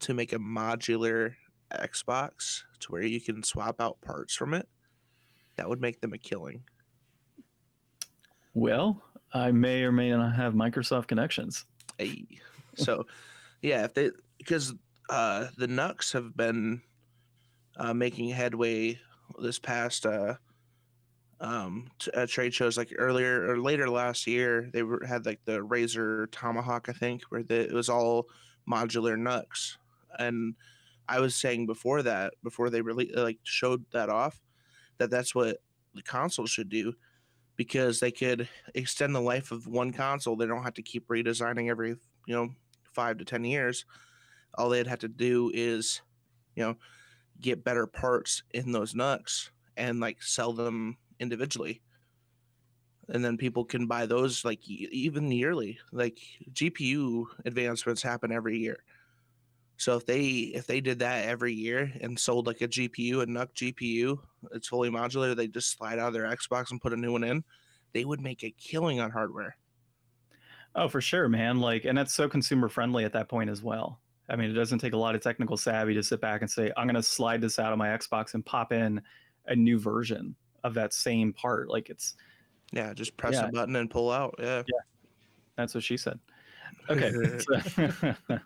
[0.00, 1.34] to make a modular
[1.72, 4.68] Xbox to where you can swap out parts from it,
[5.56, 6.62] that would make them a killing.
[8.54, 11.64] Well, I may or may not have Microsoft connections.
[11.98, 12.26] Hey.
[12.78, 13.06] So,
[13.62, 14.74] yeah, if they because
[15.08, 16.82] uh, the NUCs have been
[17.78, 19.00] uh, making headway
[19.40, 20.34] this past uh,
[21.40, 22.76] um, t- uh, trade shows.
[22.76, 27.22] Like earlier or later last year, they were, had like the Razer Tomahawk, I think,
[27.28, 28.26] where the, it was all
[28.68, 29.76] modular NUCs.
[30.18, 30.54] And
[31.08, 34.40] I was saying before that, before they really like showed that off,
[34.98, 35.58] that that's what
[35.94, 36.94] the console should do
[37.56, 40.36] because they could extend the life of one console.
[40.36, 41.90] They don't have to keep redesigning every,
[42.26, 42.50] you know,
[42.92, 43.84] five to 10 years.
[44.54, 46.02] All they'd have to do is,
[46.54, 46.76] you know,
[47.40, 51.82] get better parts in those NUCs and like sell them individually.
[53.08, 55.78] And then people can buy those like even yearly.
[55.92, 56.18] Like
[56.52, 58.78] GPU advancements happen every year.
[59.78, 63.26] So if they if they did that every year and sold like a GPU, a
[63.26, 64.18] NUC GPU,
[64.52, 67.24] it's fully modular, they just slide out of their Xbox and put a new one
[67.24, 67.44] in,
[67.92, 69.56] they would make a killing on hardware.
[70.74, 71.60] Oh, for sure, man.
[71.60, 74.00] Like, and that's so consumer friendly at that point as well.
[74.28, 76.72] I mean, it doesn't take a lot of technical savvy to sit back and say,
[76.76, 79.00] I'm going to slide this out of my Xbox and pop in
[79.46, 80.34] a new version
[80.64, 81.70] of that same part.
[81.70, 82.16] Like, it's
[82.72, 83.46] Yeah, just press Yeah.
[83.46, 84.34] a button and pull out.
[84.38, 84.62] Yeah.
[85.56, 86.18] that's what she said.
[86.90, 87.12] Okay.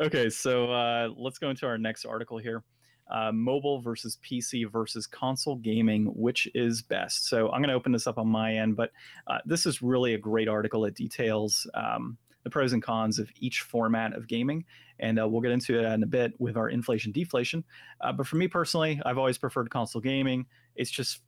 [0.00, 2.62] okay, so uh, let's go into our next article here.
[3.10, 7.28] Uh, mobile versus PC versus console gaming, which is best?
[7.28, 8.90] So I'm going to open this up on my end, but
[9.26, 10.84] uh, this is really a great article.
[10.86, 14.64] It details um, the pros and cons of each format of gaming,
[14.98, 17.64] and uh, we'll get into it in a bit with our inflation deflation.
[18.00, 20.46] Uh, but for me personally, I've always preferred console gaming.
[20.74, 21.20] It's just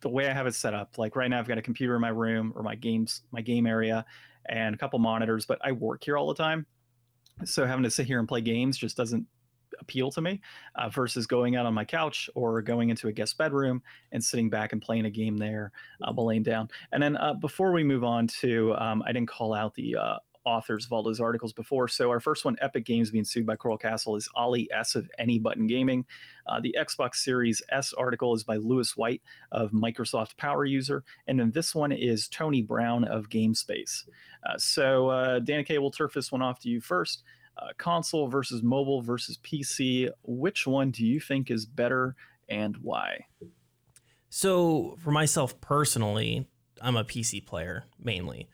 [0.00, 0.96] the way I have it set up.
[0.96, 3.66] Like right now, I've got a computer in my room or my games, my game
[3.66, 4.06] area,
[4.48, 6.66] and a couple monitors, but I work here all the time.
[7.44, 9.26] So having to sit here and play games just doesn't
[9.80, 10.40] appeal to me
[10.76, 14.48] uh, versus going out on my couch or going into a guest bedroom and sitting
[14.48, 15.72] back and playing a game there
[16.02, 16.68] uh, while laying down.
[16.92, 20.16] And then uh, before we move on to, um, I didn't call out the uh,
[20.46, 21.88] authors of all those articles before.
[21.88, 25.10] So our first one, Epic Games being sued by Coral Castle, is Ollie S of
[25.18, 26.06] Any Button Gaming.
[26.46, 29.20] Uh, the Xbox Series S article is by Lewis White
[29.52, 34.04] of Microsoft Power User, and then this one is Tony Brown of GameSpace.
[34.48, 37.24] Uh, so uh, Danica, we'll turf this one off to you first.
[37.58, 40.10] Uh, console versus mobile versus PC.
[40.22, 42.14] Which one do you think is better
[42.48, 43.26] and why?
[44.28, 46.46] So for myself personally,
[46.82, 48.48] I'm a PC player mainly.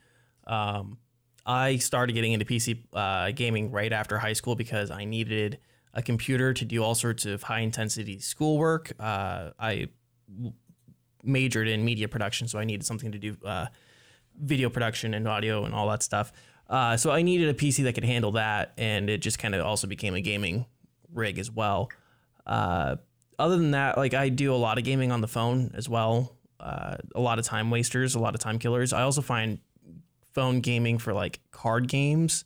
[0.46, 0.98] Um,
[1.44, 5.59] I started getting into PC uh, gaming right after high school because I needed
[5.94, 8.92] a computer to do all sorts of high intensity schoolwork.
[8.98, 9.88] Uh, I
[10.33, 10.52] w-
[11.22, 13.66] majored in media production, so I needed something to do uh,
[14.40, 16.33] video production and audio and all that stuff.
[16.68, 19.64] Uh, so I needed a PC that could handle that, and it just kind of
[19.64, 20.66] also became a gaming
[21.12, 21.90] rig as well.
[22.46, 22.96] Uh,
[23.38, 26.37] other than that, like I do a lot of gaming on the phone as well.
[26.59, 28.92] Uh, a lot of time wasters, a lot of time killers.
[28.92, 29.59] I also find
[30.33, 32.45] phone gaming for like card games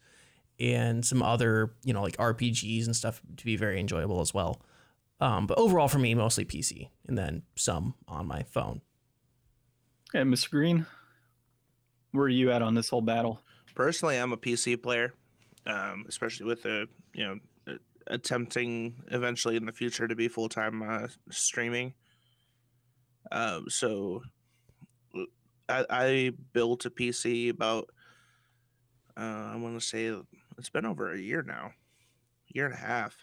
[0.59, 4.63] and some other, you know, like RPGs and stuff to be very enjoyable as well.
[5.21, 8.83] Um, but overall, for me, mostly PC and then some on my phone.
[10.15, 10.51] And Mr.
[10.51, 10.87] Green,
[12.13, 13.41] where are you at on this whole battle?
[13.75, 15.15] Personally, I'm a PC player,
[15.67, 17.39] um, especially with the, you know
[18.09, 21.95] attempting eventually in the future to be full time uh, streaming.
[23.33, 24.23] Um, so
[25.69, 27.91] I, built a PC about
[29.17, 30.15] uh, I want to say
[30.59, 31.73] it's been over a year now,
[32.49, 33.17] year and a half.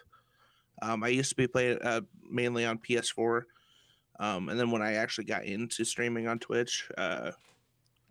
[0.82, 3.44] Um, I used to be playing uh, mainly on PS4,
[4.20, 7.32] um, and then when I actually got into streaming on Twitch, uh,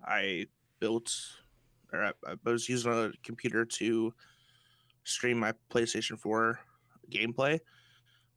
[0.05, 0.47] I
[0.81, 1.12] built
[1.92, 4.14] or I, I was using a computer to
[5.05, 6.59] stream my PlayStation 4
[7.11, 7.61] gameplay.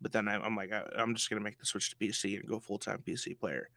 [0.02, 2.48] But then I, I'm like, I, I'm just gonna make the switch to PC and
[2.48, 3.70] go full time PC player.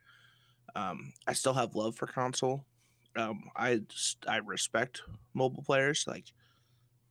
[0.74, 2.64] Um, I still have love for console.
[3.16, 5.02] Um, I just I respect
[5.34, 6.32] mobile players, like,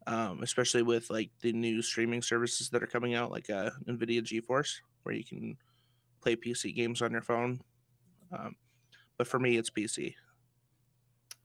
[0.05, 4.21] um, especially with like the new streaming services that are coming out, like uh, NVIDIA
[4.21, 5.57] GeForce, where you can
[6.21, 7.59] play PC games on your phone.
[8.31, 8.55] Um,
[9.17, 10.13] but for me, it's PC.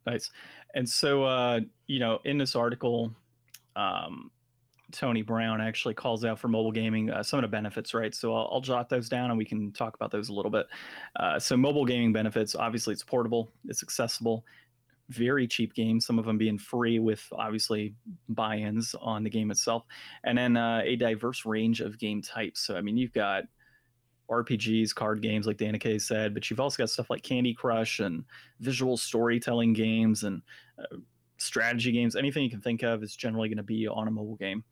[0.07, 0.31] Nice.
[0.75, 3.13] And so, uh, you know, in this article,
[3.77, 4.31] um,
[4.93, 8.15] Tony Brown actually calls out for mobile gaming uh, some of the benefits, right?
[8.15, 10.67] So I'll, I'll jot those down and we can talk about those a little bit.
[11.17, 14.45] Uh, so, mobile gaming benefits obviously, it's portable, it's accessible,
[15.09, 17.95] very cheap games, some of them being free with obviously
[18.29, 19.85] buy ins on the game itself,
[20.25, 22.61] and then uh, a diverse range of game types.
[22.61, 23.45] So, I mean, you've got
[24.31, 28.01] RPGs, card games, like Danica Kay said, but you've also got stuff like Candy Crush
[28.01, 28.25] and
[28.61, 30.43] visual storytelling games and
[30.79, 30.97] uh,
[31.37, 32.17] strategy games.
[32.17, 34.65] Anything you can think of is generally going to be on a mobile game.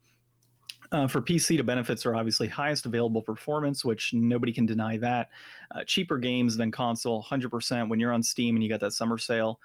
[0.91, 5.29] Uh, for PC, the benefits are obviously highest available performance, which nobody can deny that.
[5.73, 7.87] Uh, cheaper games than console, 100%.
[7.87, 9.59] When you're on Steam and you got that summer sale,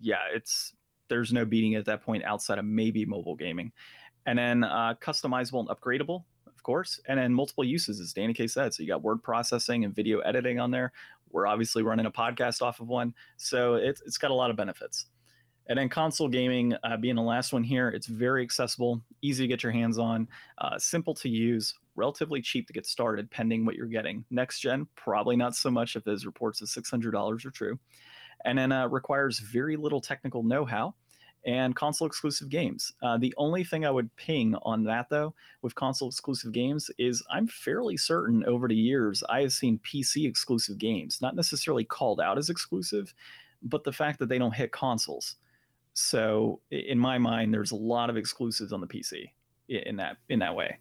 [0.00, 0.72] yeah, it's
[1.08, 3.72] there's no beating at that point outside of maybe mobile gaming.
[4.24, 6.24] And then uh, customizable and upgradable.
[6.46, 8.74] Of course, and then multiple uses, as Danny K said.
[8.74, 10.92] So you got word processing and video editing on there.
[11.30, 14.56] We're obviously running a podcast off of one, so it's it's got a lot of
[14.56, 15.06] benefits.
[15.70, 19.48] And then console gaming, uh, being the last one here, it's very accessible, easy to
[19.48, 20.26] get your hands on,
[20.58, 24.24] uh, simple to use, relatively cheap to get started, pending what you're getting.
[24.30, 27.78] Next gen, probably not so much if those reports of $600 are true.
[28.44, 30.96] And then uh, requires very little technical know how
[31.46, 32.92] and console exclusive games.
[33.00, 37.22] Uh, the only thing I would ping on that, though, with console exclusive games is
[37.30, 42.20] I'm fairly certain over the years I have seen PC exclusive games, not necessarily called
[42.20, 43.14] out as exclusive,
[43.62, 45.36] but the fact that they don't hit consoles.
[45.94, 49.30] So in my mind, there's a lot of exclusives on the PC
[49.68, 50.78] in that in that way.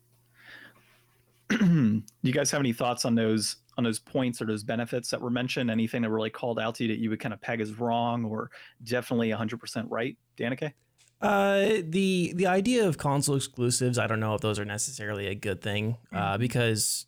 [1.50, 5.20] Do you guys have any thoughts on those on those points or those benefits that
[5.22, 5.72] were mentioned?
[5.72, 8.26] Anything that really called out to you that you would kind of peg as wrong
[8.26, 8.52] or
[8.84, 10.74] definitely 100% right, Danica?
[11.22, 15.36] Uh, the the idea of console exclusives, I don't know if those are necessarily a
[15.36, 16.40] good thing, uh, mm-hmm.
[16.40, 17.08] because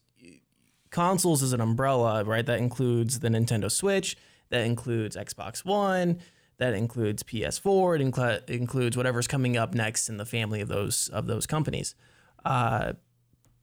[0.90, 2.46] consoles is an umbrella, right?
[2.46, 4.18] That includes the Nintendo Switch,
[4.50, 6.20] that includes Xbox One,
[6.62, 11.10] that includes PS4, it incl- includes whatever's coming up next in the family of those
[11.10, 11.96] of those companies.
[12.46, 12.94] Uh,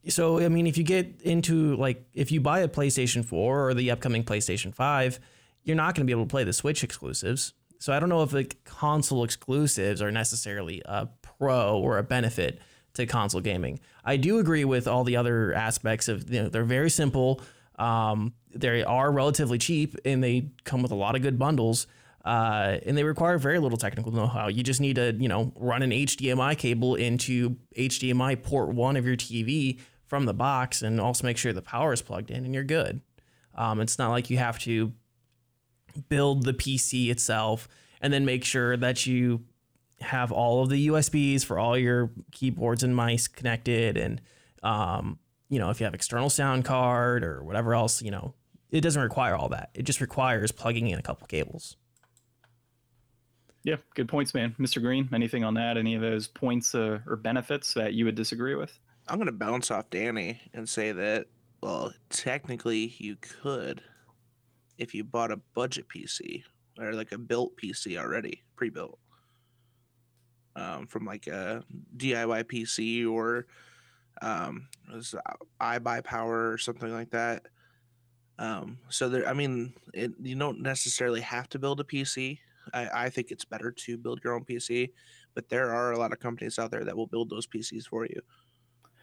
[0.09, 3.73] so I mean, if you get into like if you buy a PlayStation 4 or
[3.73, 5.21] the upcoming PlayStation 5,
[5.63, 7.53] you're not going to be able to play the Switch exclusives.
[7.79, 12.61] So I don't know if like console exclusives are necessarily a pro or a benefit
[12.95, 13.79] to console gaming.
[14.05, 17.43] I do agree with all the other aspects of you know they're very simple.
[17.79, 21.87] Um, they are relatively cheap and they come with a lot of good bundles.
[22.29, 24.49] Uh, and they require very little technical know-how.
[24.49, 29.07] You just need to, you know, run an HDMI cable into HDMI port one of
[29.07, 32.53] your TV from the box, and also make sure the power is plugged in, and
[32.53, 33.01] you're good.
[33.55, 34.93] Um, it's not like you have to
[36.11, 37.67] build the PC itself
[38.03, 39.45] and then make sure that you
[40.03, 44.21] have all of the USBs for all your keyboards and mice connected, and
[44.63, 45.19] um,
[45.49, 48.35] you know, if you have external sound card or whatever else, you know,
[48.71, 49.71] it doesn't require all that.
[49.73, 51.79] It just requires plugging in a couple cables.
[53.69, 54.57] Yeah, good points, man.
[54.59, 54.81] Mr.
[54.81, 55.77] Green, anything on that?
[55.77, 58.73] Any of those points uh, or benefits that you would disagree with?
[59.07, 61.27] I'm going to bounce off Danny and say that,
[61.61, 63.83] well, technically you could
[64.79, 66.45] if you bought a budget PC
[66.79, 68.99] or like a built PC already, pre built.
[70.57, 71.63] Um, from like a
[71.99, 73.49] DIY PC or
[74.23, 75.15] um, was
[75.61, 77.43] iBuyPower or something like that.
[78.39, 82.39] Um, so there, I mean, it, you don't necessarily have to build a PC
[82.75, 84.91] I, I think it's better to build your own PC,
[85.35, 88.05] but there are a lot of companies out there that will build those PCs for
[88.07, 88.21] you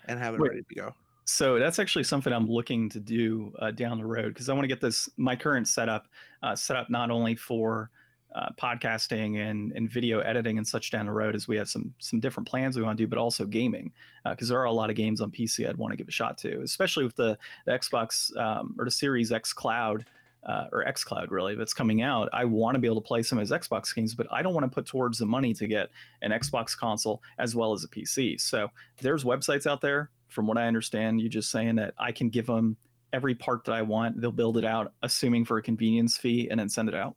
[0.07, 0.95] and have it Wait, ready to go.
[1.25, 4.63] So that's actually something I'm looking to do uh, down the road because I want
[4.63, 6.07] to get this my current setup
[6.43, 7.89] uh, set up not only for
[8.35, 11.93] uh, podcasting and, and video editing and such down the road as we have some
[11.99, 13.91] some different plans we want to do, but also gaming
[14.29, 16.11] because uh, there are a lot of games on PC I'd want to give a
[16.11, 20.05] shot to, especially with the, the Xbox um, or the Series X Cloud
[20.45, 23.37] uh, or xCloud really that's coming out, I want to be able to play some
[23.37, 25.89] of his Xbox games, but I don't want to put towards the money to get
[26.21, 28.39] an Xbox console as well as a PC.
[28.39, 28.69] So
[29.01, 32.45] there's websites out there, from what I understand, you just saying that I can give
[32.45, 32.77] them
[33.13, 34.19] every part that I want.
[34.19, 37.15] They'll build it out, assuming for a convenience fee, and then send it out.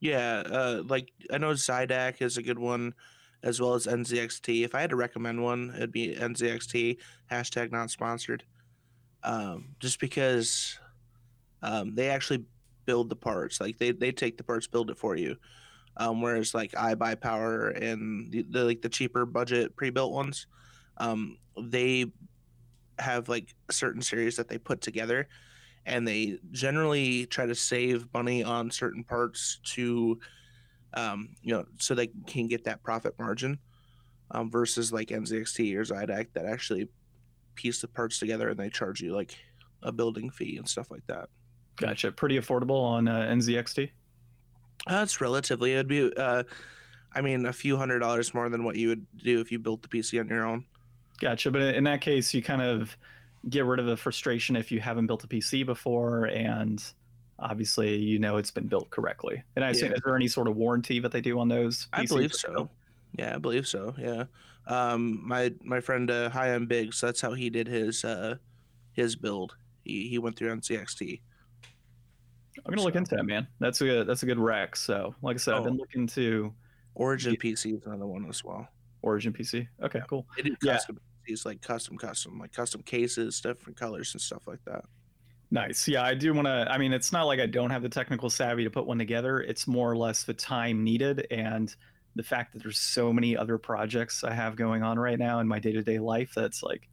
[0.00, 2.92] Yeah, uh, like I know Xidax is a good one,
[3.42, 4.64] as well as NZXT.
[4.64, 6.98] If I had to recommend one, it'd be NZXT.
[7.30, 8.44] Hashtag not sponsored.
[9.22, 10.78] Um, just because
[11.62, 12.44] um, they actually
[12.86, 13.60] build the parts.
[13.60, 15.36] Like they, they take the parts, build it for you.
[15.98, 20.46] Um, whereas like iBuyPower and the, the like the cheaper budget pre-built ones,
[20.98, 22.06] um, they
[22.98, 25.28] have like certain series that they put together,
[25.86, 30.18] and they generally try to save money on certain parts to,
[30.94, 33.58] um, you know, so they can get that profit margin,
[34.32, 36.88] um, versus like NZXT or Xidax that actually
[37.54, 39.34] piece the parts together and they charge you like
[39.82, 41.28] a building fee and stuff like that.
[41.76, 42.12] Gotcha.
[42.12, 43.90] Pretty affordable on uh, NZXT.
[44.86, 45.72] Uh, relatively.
[45.72, 46.44] It'd be, uh,
[47.14, 49.82] I mean, a few hundred dollars more than what you would do if you built
[49.82, 50.64] the PC on your own.
[51.20, 51.50] Gotcha.
[51.50, 52.96] But in that case, you kind of
[53.48, 56.82] get rid of the frustration if you haven't built a PC before, and
[57.38, 59.42] obviously you know it's been built correctly.
[59.54, 59.96] And I assume, yeah.
[59.96, 61.86] is there any sort of warranty that they do on those?
[61.86, 62.70] PCs I believe so.
[63.18, 63.94] Yeah, I believe so.
[63.98, 64.24] Yeah.
[64.66, 67.00] Um, my my friend uh, Hi, I'm Biggs.
[67.00, 68.36] That's how he did his uh,
[68.92, 69.56] his build.
[69.84, 71.20] He he went through NZXT.
[72.64, 72.86] I'm gonna so.
[72.86, 73.46] look into that, man.
[73.60, 74.76] That's a that's a good rack.
[74.76, 75.58] So, like I said, oh.
[75.58, 76.52] I've been looking to
[76.94, 77.36] Origin.
[77.36, 78.66] PC is another one as well.
[79.02, 79.68] Origin PC.
[79.82, 80.04] Okay, yeah.
[80.08, 80.26] cool.
[80.36, 81.34] They do custom yeah.
[81.34, 84.84] PCs, like custom, custom, like custom cases, different colors and stuff like that.
[85.50, 85.86] Nice.
[85.86, 86.66] Yeah, I do want to.
[86.70, 89.40] I mean, it's not like I don't have the technical savvy to put one together.
[89.40, 91.74] It's more or less the time needed and
[92.16, 95.46] the fact that there's so many other projects I have going on right now in
[95.46, 96.88] my day to day life that's like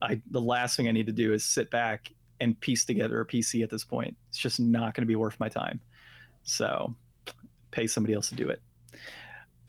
[0.00, 2.12] I the last thing I need to do is sit back
[2.42, 4.16] and piece together a PC at this point.
[4.28, 5.80] It's just not going to be worth my time.
[6.42, 6.94] So
[7.70, 8.60] pay somebody else to do it.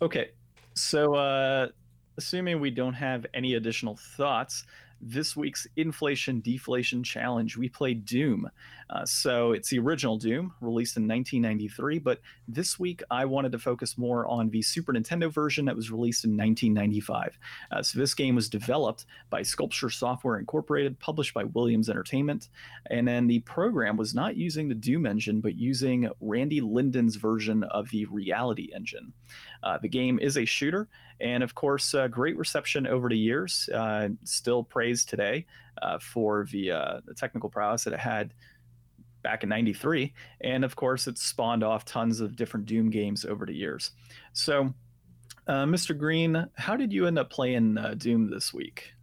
[0.02, 0.32] Okay.
[0.74, 1.68] So uh
[2.18, 4.66] assuming we don't have any additional thoughts,
[5.06, 7.58] this week's inflation deflation challenge.
[7.58, 8.50] We played doom.
[8.90, 13.58] Uh, so it's the original doom released in 1993 but this week i wanted to
[13.58, 17.38] focus more on the super nintendo version that was released in 1995
[17.72, 22.50] uh, so this game was developed by Sculptured Software incorporated published by williams entertainment.
[22.90, 27.64] And then the program was not using the doom engine but using randy linden's version
[27.64, 29.14] of the reality engine
[29.64, 30.88] uh, the game is a shooter,
[31.20, 33.70] and of course, uh, great reception over the years.
[33.74, 35.46] Uh, still praised today
[35.82, 38.34] uh, for the, uh, the technical prowess that it had
[39.24, 43.46] back in 93 and of course it spawned off tons of different doom games over
[43.46, 43.92] the years.
[44.34, 44.74] So
[45.48, 48.94] uh, mr green how did you end up playing uh, doom this week?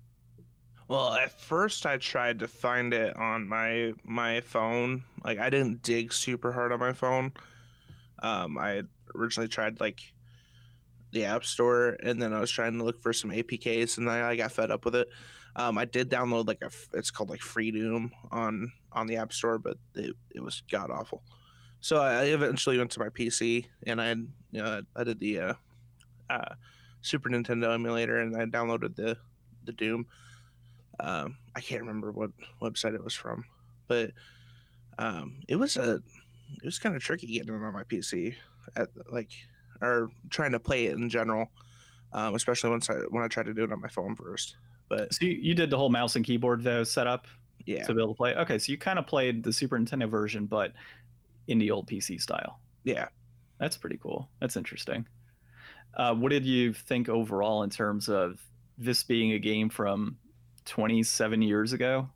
[0.88, 5.02] Well at first i tried to find it on my my phone.
[5.24, 7.32] Like i didn't dig super hard on my phone.
[8.22, 8.82] Um i
[9.14, 10.00] originally tried like
[11.12, 14.14] the App Store, and then I was trying to look for some APKs, and then
[14.14, 15.08] I got fed up with it.
[15.56, 19.32] Um, I did download like a, it's called like Free Doom on on the App
[19.32, 21.22] Store, but it, it was god awful.
[21.80, 24.14] So I eventually went to my PC, and I
[24.52, 25.54] know, I did the uh,
[26.28, 26.54] uh,
[27.00, 29.16] Super Nintendo emulator, and I downloaded the
[29.64, 30.06] the Doom.
[31.00, 32.30] Um, I can't remember what
[32.60, 33.44] website it was from,
[33.88, 34.12] but
[34.98, 36.02] um, it was a
[36.56, 38.34] it was kind of tricky getting it on my PC.
[38.76, 39.30] At like
[39.80, 41.50] or trying to play it in general,
[42.12, 44.56] um, especially once I when I tried to do it on my phone first.
[44.88, 47.26] But so you, you did the whole mouse and keyboard though setup,
[47.66, 48.34] yeah, to be able to play.
[48.34, 50.72] Okay, so you kind of played the Super Nintendo version, but
[51.48, 52.60] in the old PC style.
[52.84, 53.08] Yeah,
[53.58, 54.28] that's pretty cool.
[54.40, 55.06] That's interesting.
[55.94, 58.40] Uh, what did you think overall in terms of
[58.78, 60.16] this being a game from
[60.64, 62.08] 27 years ago?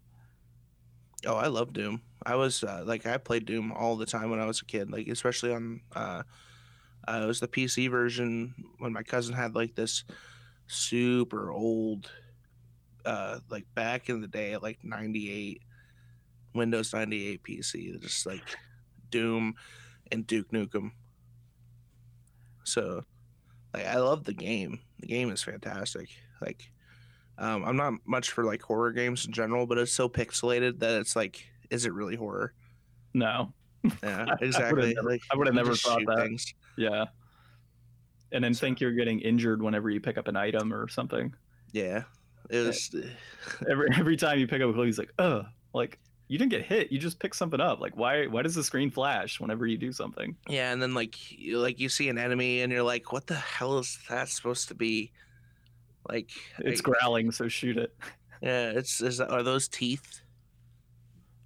[1.26, 2.02] Oh, I love Doom.
[2.24, 4.90] I was uh, like I played Doom all the time when I was a kid,
[4.90, 6.22] like especially on uh,
[7.06, 10.04] uh, it was the PC version when my cousin had like this
[10.66, 12.10] super old,
[13.04, 15.62] uh, like back in the day, like 98
[16.54, 18.42] Windows 98 PC, just like
[19.10, 19.54] Doom
[20.12, 20.92] and Duke Nukem.
[22.64, 23.04] So,
[23.74, 24.80] like, I love the game.
[25.00, 26.08] The game is fantastic.
[26.40, 26.70] Like,
[27.36, 31.00] um, I'm not much for like horror games in general, but it's so pixelated that
[31.00, 32.54] it's like, is it really horror?
[33.12, 33.52] No.
[34.02, 34.96] Yeah, exactly.
[34.98, 36.24] I would have never, like, never thought that.
[36.24, 36.54] Things.
[36.76, 37.06] Yeah.
[38.32, 38.60] And then so.
[38.60, 41.34] think you're getting injured whenever you pick up an item or something.
[41.72, 42.04] Yeah.
[42.50, 42.94] It was
[43.70, 46.62] every every time you pick up a clue, he's like, "Uh, like you didn't get
[46.62, 46.92] hit.
[46.92, 47.80] You just picked something up.
[47.80, 51.30] Like why why does the screen flash whenever you do something?" Yeah, and then like
[51.30, 54.68] you, like you see an enemy and you're like, "What the hell is that supposed
[54.68, 55.12] to be?"
[56.08, 57.96] Like it's I, growling, so shoot it.
[58.42, 60.20] Yeah, it's is are those teeth?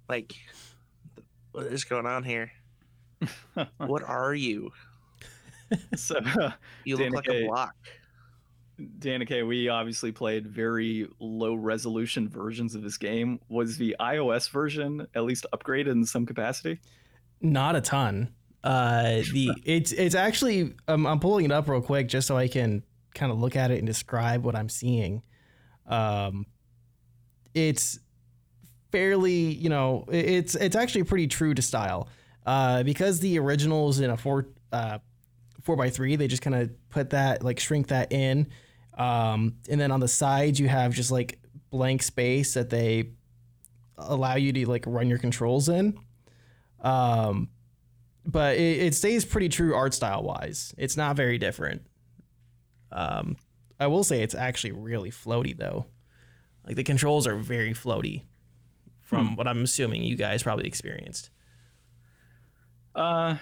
[0.09, 0.33] Like
[1.59, 2.51] what is going on here?
[3.77, 4.71] what are you?
[5.95, 6.51] so uh,
[6.85, 7.75] you look like a block.
[8.99, 13.41] Danica, we obviously played very low resolution versions of this game.
[13.49, 16.79] Was the iOS version at least upgraded in some capacity?
[17.41, 18.33] Not a ton.
[18.63, 19.03] Uh,
[19.33, 22.83] the it's it's actually um, I'm pulling it up real quick just so I can
[23.13, 25.23] kind of look at it and describe what I'm seeing.
[25.87, 26.45] Um,
[27.53, 27.99] it's
[28.91, 32.09] fairly, you know, it's it's actually pretty true to style.
[32.45, 34.99] Uh, because the originals in a four uh,
[35.61, 36.15] four by three.
[36.15, 38.47] They just kind of put that like shrink that in,
[38.97, 43.11] um, and then on the sides you have just like blank space that they
[43.97, 45.97] allow you to like run your controls in.
[46.81, 47.49] Um,
[48.25, 50.73] but it, it stays pretty true art style wise.
[50.77, 51.85] It's not very different.
[52.91, 53.37] Um,
[53.79, 55.85] I will say it's actually really floaty though.
[56.65, 58.23] Like the controls are very floaty
[59.09, 59.35] from hmm.
[59.35, 61.31] what I'm assuming you guys probably experienced.
[62.95, 63.35] Uh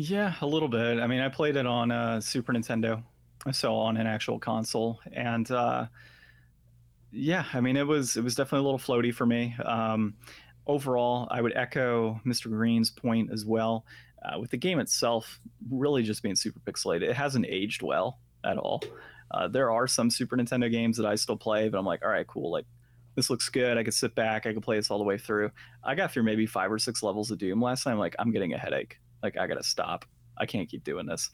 [0.00, 1.00] yeah, a little bit.
[1.00, 3.02] I mean, I played it on a Super Nintendo,
[3.50, 5.86] so on an actual console, and uh,
[7.10, 9.56] yeah, I mean, it was it was definitely a little floaty for me.
[9.64, 10.14] Um,
[10.68, 12.48] overall, I would echo Mr.
[12.48, 13.84] Green's point as well.
[14.24, 18.56] Uh, with the game itself, really just being super pixelated, it hasn't aged well at
[18.56, 18.80] all.
[19.32, 22.10] Uh, there are some Super Nintendo games that I still play, but I'm like, all
[22.10, 22.52] right, cool.
[22.52, 22.66] Like,
[23.18, 23.76] this looks good.
[23.76, 24.46] I could sit back.
[24.46, 25.50] I could play this all the way through.
[25.82, 27.98] I got through maybe five or six levels of Doom last time.
[27.98, 28.98] Like, I'm getting a headache.
[29.22, 30.04] Like I gotta stop.
[30.38, 31.30] I can't keep doing this.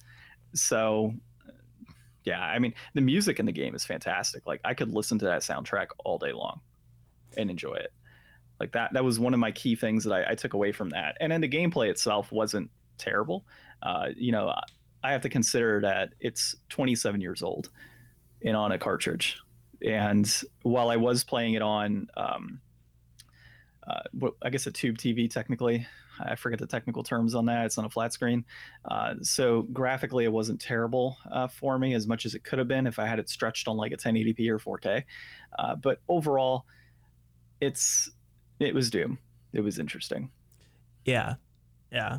[0.54, 1.12] So
[2.24, 4.46] yeah, I mean the music in the game is fantastic.
[4.46, 6.60] Like I could listen to that soundtrack all day long
[7.36, 7.92] and enjoy it.
[8.58, 10.88] Like that that was one of my key things that I, I took away from
[10.90, 11.18] that.
[11.20, 13.44] And then the gameplay itself wasn't terrible.
[13.82, 14.54] Uh, you know,
[15.02, 17.68] I have to consider that it's 27 years old
[18.42, 19.38] and on a cartridge.
[19.84, 20.30] And
[20.62, 22.60] while I was playing it on, um,
[23.86, 25.86] uh, I guess a tube TV technically,
[26.18, 27.66] I forget the technical terms on that.
[27.66, 28.44] It's on a flat screen.
[28.84, 32.68] Uh, so graphically, it wasn't terrible uh, for me as much as it could have
[32.68, 35.02] been if I had it stretched on like a 1080p or 4K.
[35.58, 36.64] Uh, but overall,
[37.60, 38.10] it's
[38.60, 39.18] it was Doom.
[39.52, 40.30] It was interesting.
[41.04, 41.34] Yeah,
[41.92, 42.18] yeah.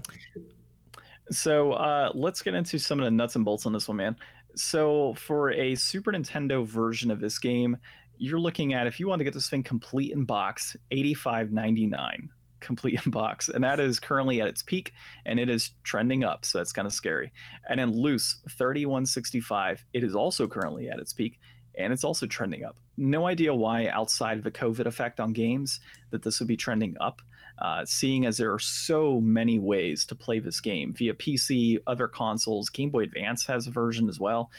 [1.32, 4.16] So uh, let's get into some of the nuts and bolts on this one, man.
[4.56, 7.78] So for a Super Nintendo version of this game,
[8.18, 11.51] you're looking at if you want to get this thing complete in box, eighty five
[11.51, 12.30] ninety nine
[12.62, 14.93] complete in box, and that is currently at its peak,
[15.26, 17.32] and it is trending up, so that's kind of scary.
[17.70, 21.39] And then loose thirty one sixty five, it is also currently at its peak,
[21.78, 22.78] and it's also trending up.
[22.97, 25.82] No idea why, outside of the COVID effect on games,
[26.12, 27.22] that this would be trending up.
[27.60, 32.08] Uh, seeing as there are so many ways to play this game via PC, other
[32.08, 34.51] consoles, Game Boy Advance has a version as well,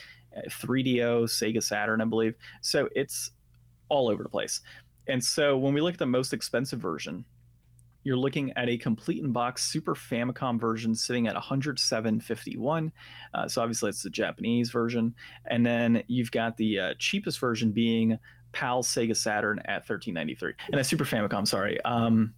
[0.49, 2.35] 3DO, uh, Sega Saturn, I believe.
[2.63, 3.31] So it's
[3.89, 4.61] all over the place.
[5.09, 7.25] And so when we look at the most expensive version,
[8.07, 12.93] you're looking at a complete in box Super Famicom version sitting at 107.51.
[13.35, 15.13] Uh, so obviously it's the Japanese version,
[15.47, 18.17] and then you've got the uh, cheapest version being
[18.53, 21.49] PAL Sega Saturn at 13.93, and a Super Famicom.
[21.49, 21.81] Sorry.
[21.83, 22.33] Um,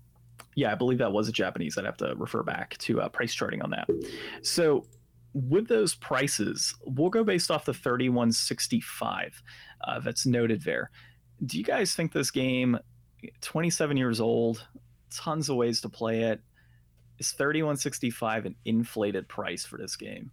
[0.54, 1.78] yeah, I believe that was a Japanese.
[1.78, 3.88] I'd have to refer back to uh, price charting on that.
[4.42, 4.84] So
[5.34, 9.42] with those prices, we'll go based off the 3165
[9.86, 10.90] uh, that's noted there.
[11.44, 12.78] Do you guys think this game,
[13.40, 14.66] 27 years old,
[15.14, 16.40] tons of ways to play it,
[17.18, 20.30] is 3165 an inflated price for this game?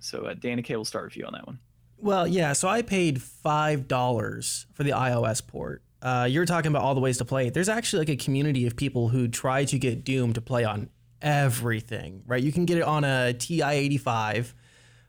[0.00, 1.58] So uh, Danny K will start with you on that one.
[1.98, 2.52] Well, yeah.
[2.52, 7.00] So I paid five dollars for the iOS port uh, you're talking about all the
[7.00, 10.34] ways to play There's actually like a community of people who try to get Doom
[10.34, 10.90] to play on
[11.22, 12.42] everything, right?
[12.42, 14.52] You can get it on a TI-85,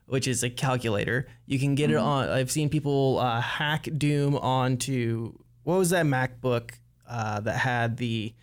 [0.05, 1.27] which is a calculator.
[1.45, 1.97] You can get mm-hmm.
[1.97, 2.29] it on.
[2.29, 5.33] I've seen people uh, hack Doom onto
[5.63, 6.71] what was that MacBook
[7.09, 8.33] uh, that had the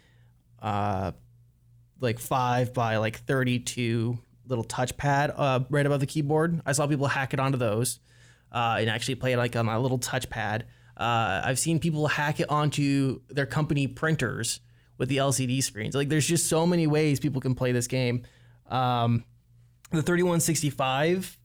[0.61, 1.13] uh,
[2.01, 6.61] like five by like 32 little touchpad uh, right above the keyboard.
[6.67, 8.01] I saw people hack it onto those
[8.51, 10.65] uh, and actually play it like on a little touchpad.
[10.97, 14.61] Uh, I've seen people hack it onto their company printers
[14.99, 15.95] with the LCD screens.
[15.95, 18.23] Like, there's just so many ways people can play this game.
[18.69, 19.25] Um,
[19.91, 21.39] the 3165,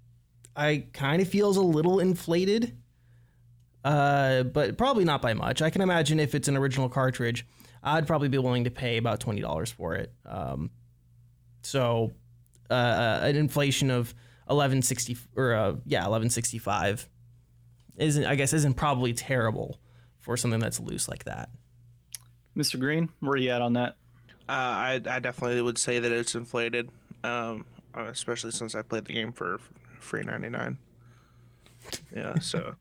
[0.55, 2.77] I kind of feels a little inflated,
[3.83, 5.61] uh, but probably not by much.
[5.61, 7.45] I can imagine if it's an original cartridge,
[7.83, 10.11] I'd probably be willing to pay about twenty dollars for it.
[10.25, 10.71] Um,
[11.61, 12.11] so,
[12.69, 14.13] uh, an inflation of
[14.49, 17.07] eleven sixty or uh, yeah, eleven sixty five
[17.97, 19.79] isn't I guess isn't probably terrible
[20.19, 21.49] for something that's loose like that.
[22.55, 22.79] Mr.
[22.79, 23.97] Green, where are you at on that?
[24.49, 26.89] Uh, I I definitely would say that it's inflated,
[27.23, 29.59] um, especially since I played the game for
[29.99, 30.77] free ninety nine.
[32.15, 32.75] Yeah, so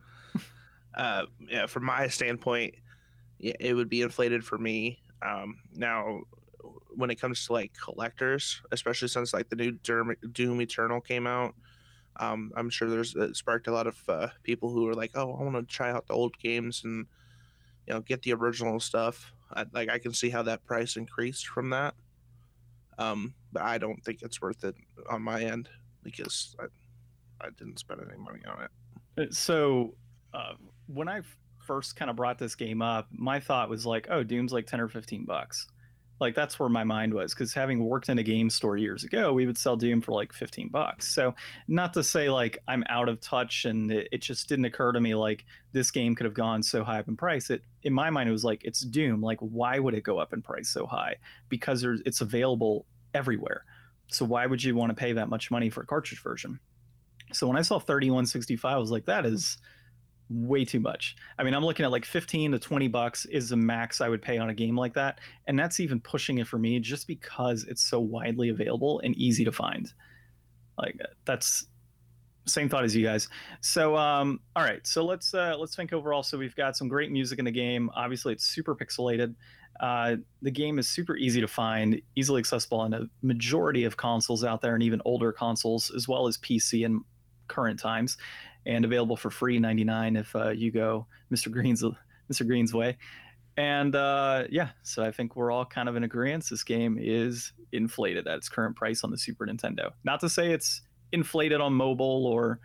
[0.95, 2.75] uh, yeah, from my standpoint,
[3.39, 5.01] yeah, it would be inflated for me.
[5.23, 6.23] Um, now,
[6.95, 11.55] when it comes to like collectors, especially since like the new Doom Eternal came out,
[12.19, 15.37] um, I'm sure there's it sparked a lot of uh, people who are like, oh,
[15.39, 17.07] I want to try out the old games and
[17.87, 19.33] you know get the original stuff.
[19.53, 21.95] I, like I can see how that price increased from that.
[22.99, 24.75] Um, but I don't think it's worth it
[25.11, 25.69] on my end
[26.03, 26.65] because I,
[27.47, 28.71] I didn't spend any money on it.
[29.19, 29.95] Uh, so
[30.33, 30.55] uh,
[30.87, 31.21] when I
[31.67, 34.81] first kind of brought this game up, my thought was like, oh, Doom's like ten
[34.81, 35.67] or fifteen bucks
[36.21, 39.33] like that's where my mind was because having worked in a game store years ago
[39.33, 41.13] we would sell doom for like 15 bucks.
[41.13, 41.35] So
[41.69, 45.01] not to say like i'm out of touch and it, it, just didn't occur to
[45.01, 47.51] me like this game could have gone so high up in price.
[47.51, 49.21] It in my mind it was like it's doom.
[49.21, 51.17] Like why would it go up in price so high?
[51.49, 53.65] Because it's available everywhere.
[54.09, 56.59] So why would you want to pay that much money for a cartridge version?
[57.33, 59.59] So when i saw 3165 i was like that is
[60.29, 61.17] way too much.
[61.39, 64.23] I mean, I'm looking at like 15 to 20 bucks is the max I would
[64.23, 65.21] pay on a game like that.
[65.47, 69.45] And that's even pushing it for me just because it's so widely available and easy
[69.45, 69.93] to find.
[70.79, 71.67] Like that's
[72.47, 73.29] same thought as you guys.
[73.61, 76.23] So um all right, so let's uh let's think overall.
[76.23, 77.91] So we've got some great music in the game.
[77.95, 79.35] Obviously it's super pixelated.
[79.79, 84.43] Uh, the game is super easy to find, easily accessible on a majority of consoles
[84.43, 87.03] out there and even older consoles, as well as PC in
[87.47, 88.17] current times
[88.67, 91.51] and available for free 99 if uh, you go Mr.
[91.51, 91.83] Green's
[92.33, 92.47] Mr.
[92.47, 92.97] Green's way.
[93.57, 96.47] And uh, yeah, so I think we're all kind of in agreement.
[96.51, 99.93] This game is inflated at its current price on the Super Nintendo.
[100.05, 102.61] Not to say it's inflated on mobile or,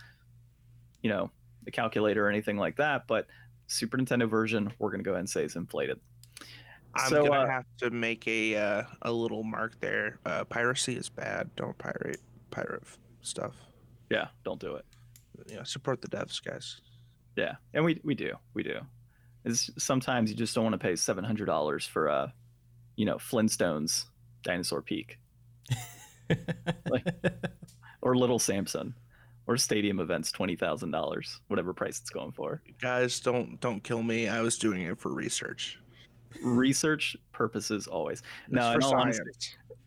[1.01, 1.31] you know,
[1.63, 3.27] the calculator or anything like that, but
[3.67, 5.99] Super Nintendo version, we're gonna go ahead and say is inflated.
[6.95, 10.19] I'm so, gonna uh, have to make a uh, a little mark there.
[10.25, 11.49] Uh, piracy is bad.
[11.55, 12.83] Don't pirate pirate
[13.21, 13.53] stuff.
[14.09, 14.85] Yeah, don't do it
[15.47, 16.81] you know, support the devs, guys.
[17.35, 18.79] Yeah, and we we do, we do.
[19.45, 22.33] is sometimes you just don't want to pay seven hundred dollars for a,
[22.95, 24.05] you know, Flintstones
[24.43, 25.19] Dinosaur Peak,
[26.89, 27.05] like,
[28.01, 28.93] or Little Samson,
[29.47, 32.61] or Stadium Events twenty thousand dollars, whatever price it's going for.
[32.81, 34.27] Guys, don't don't kill me.
[34.27, 35.79] I was doing it for research.
[36.43, 38.23] Research purposes always.
[38.49, 39.23] No, in all, honesty,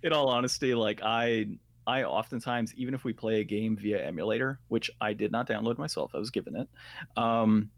[0.02, 1.46] in all honesty, like I,
[1.86, 5.78] I oftentimes, even if we play a game via emulator, which I did not download
[5.78, 6.68] myself, I was given it.
[7.16, 7.70] Um,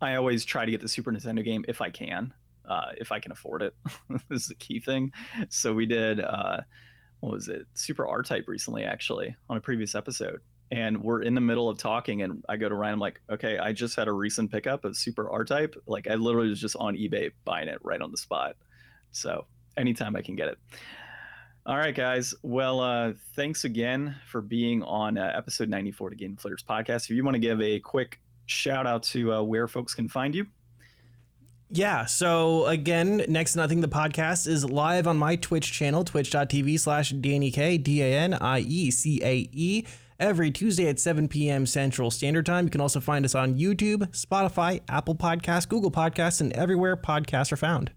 [0.00, 2.34] I always try to get the Super Nintendo game if I can,
[2.68, 3.74] uh, if I can afford it.
[4.28, 5.12] this is the key thing.
[5.48, 6.60] So we did, uh,
[7.20, 7.66] what was it?
[7.74, 10.40] Super R Type recently, actually, on a previous episode.
[10.72, 12.94] And we're in the middle of talking, and I go to Ryan.
[12.94, 15.76] I'm like, okay, I just had a recent pickup of Super R Type.
[15.86, 18.56] Like, I literally was just on eBay buying it right on the spot.
[19.12, 19.46] So
[19.76, 20.58] anytime I can get it.
[21.66, 22.32] All right, guys.
[22.42, 27.04] Well, uh, thanks again for being on uh, episode 94 to Game Deflators podcast.
[27.04, 30.32] If you want to give a quick shout out to uh, where folks can find
[30.32, 30.46] you,
[31.68, 32.04] Yeah.
[32.06, 37.50] So again, next nothing, the podcast is live on my Twitch channel, twitch.tv slash Danny
[37.50, 39.84] K, D A N I E C A E,
[40.20, 41.66] every Tuesday at 7 p.m.
[41.66, 42.66] Central Standard Time.
[42.66, 47.50] You can also find us on YouTube, Spotify, Apple Podcasts, Google Podcasts, and everywhere podcasts
[47.50, 47.90] are found.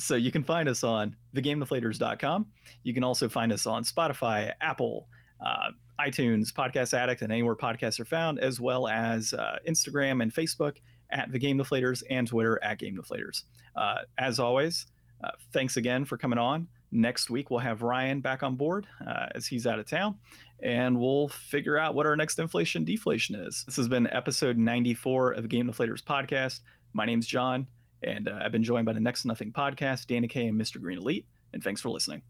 [0.00, 2.46] So you can find us on thegamedeflators.com.
[2.82, 5.08] You can also find us on Spotify, Apple,
[5.44, 5.70] uh,
[6.00, 10.76] iTunes, Podcast Addict, and anywhere podcasts are found, as well as uh, Instagram and Facebook
[11.10, 13.44] at the Game Deflators and Twitter at Game Deflators.
[13.76, 14.86] Uh, as always,
[15.22, 16.66] uh, thanks again for coming on.
[16.92, 20.16] Next week we'll have Ryan back on board uh, as he's out of town,
[20.60, 23.64] and we'll figure out what our next inflation deflation is.
[23.66, 26.60] This has been episode 94 of the Game Deflators podcast.
[26.92, 27.68] My name's John,
[28.02, 30.80] and uh, I've been joined by the Next to Nothing podcast, Danny K and Mr.
[30.80, 31.26] Green Elite.
[31.52, 32.22] And thanks for listening.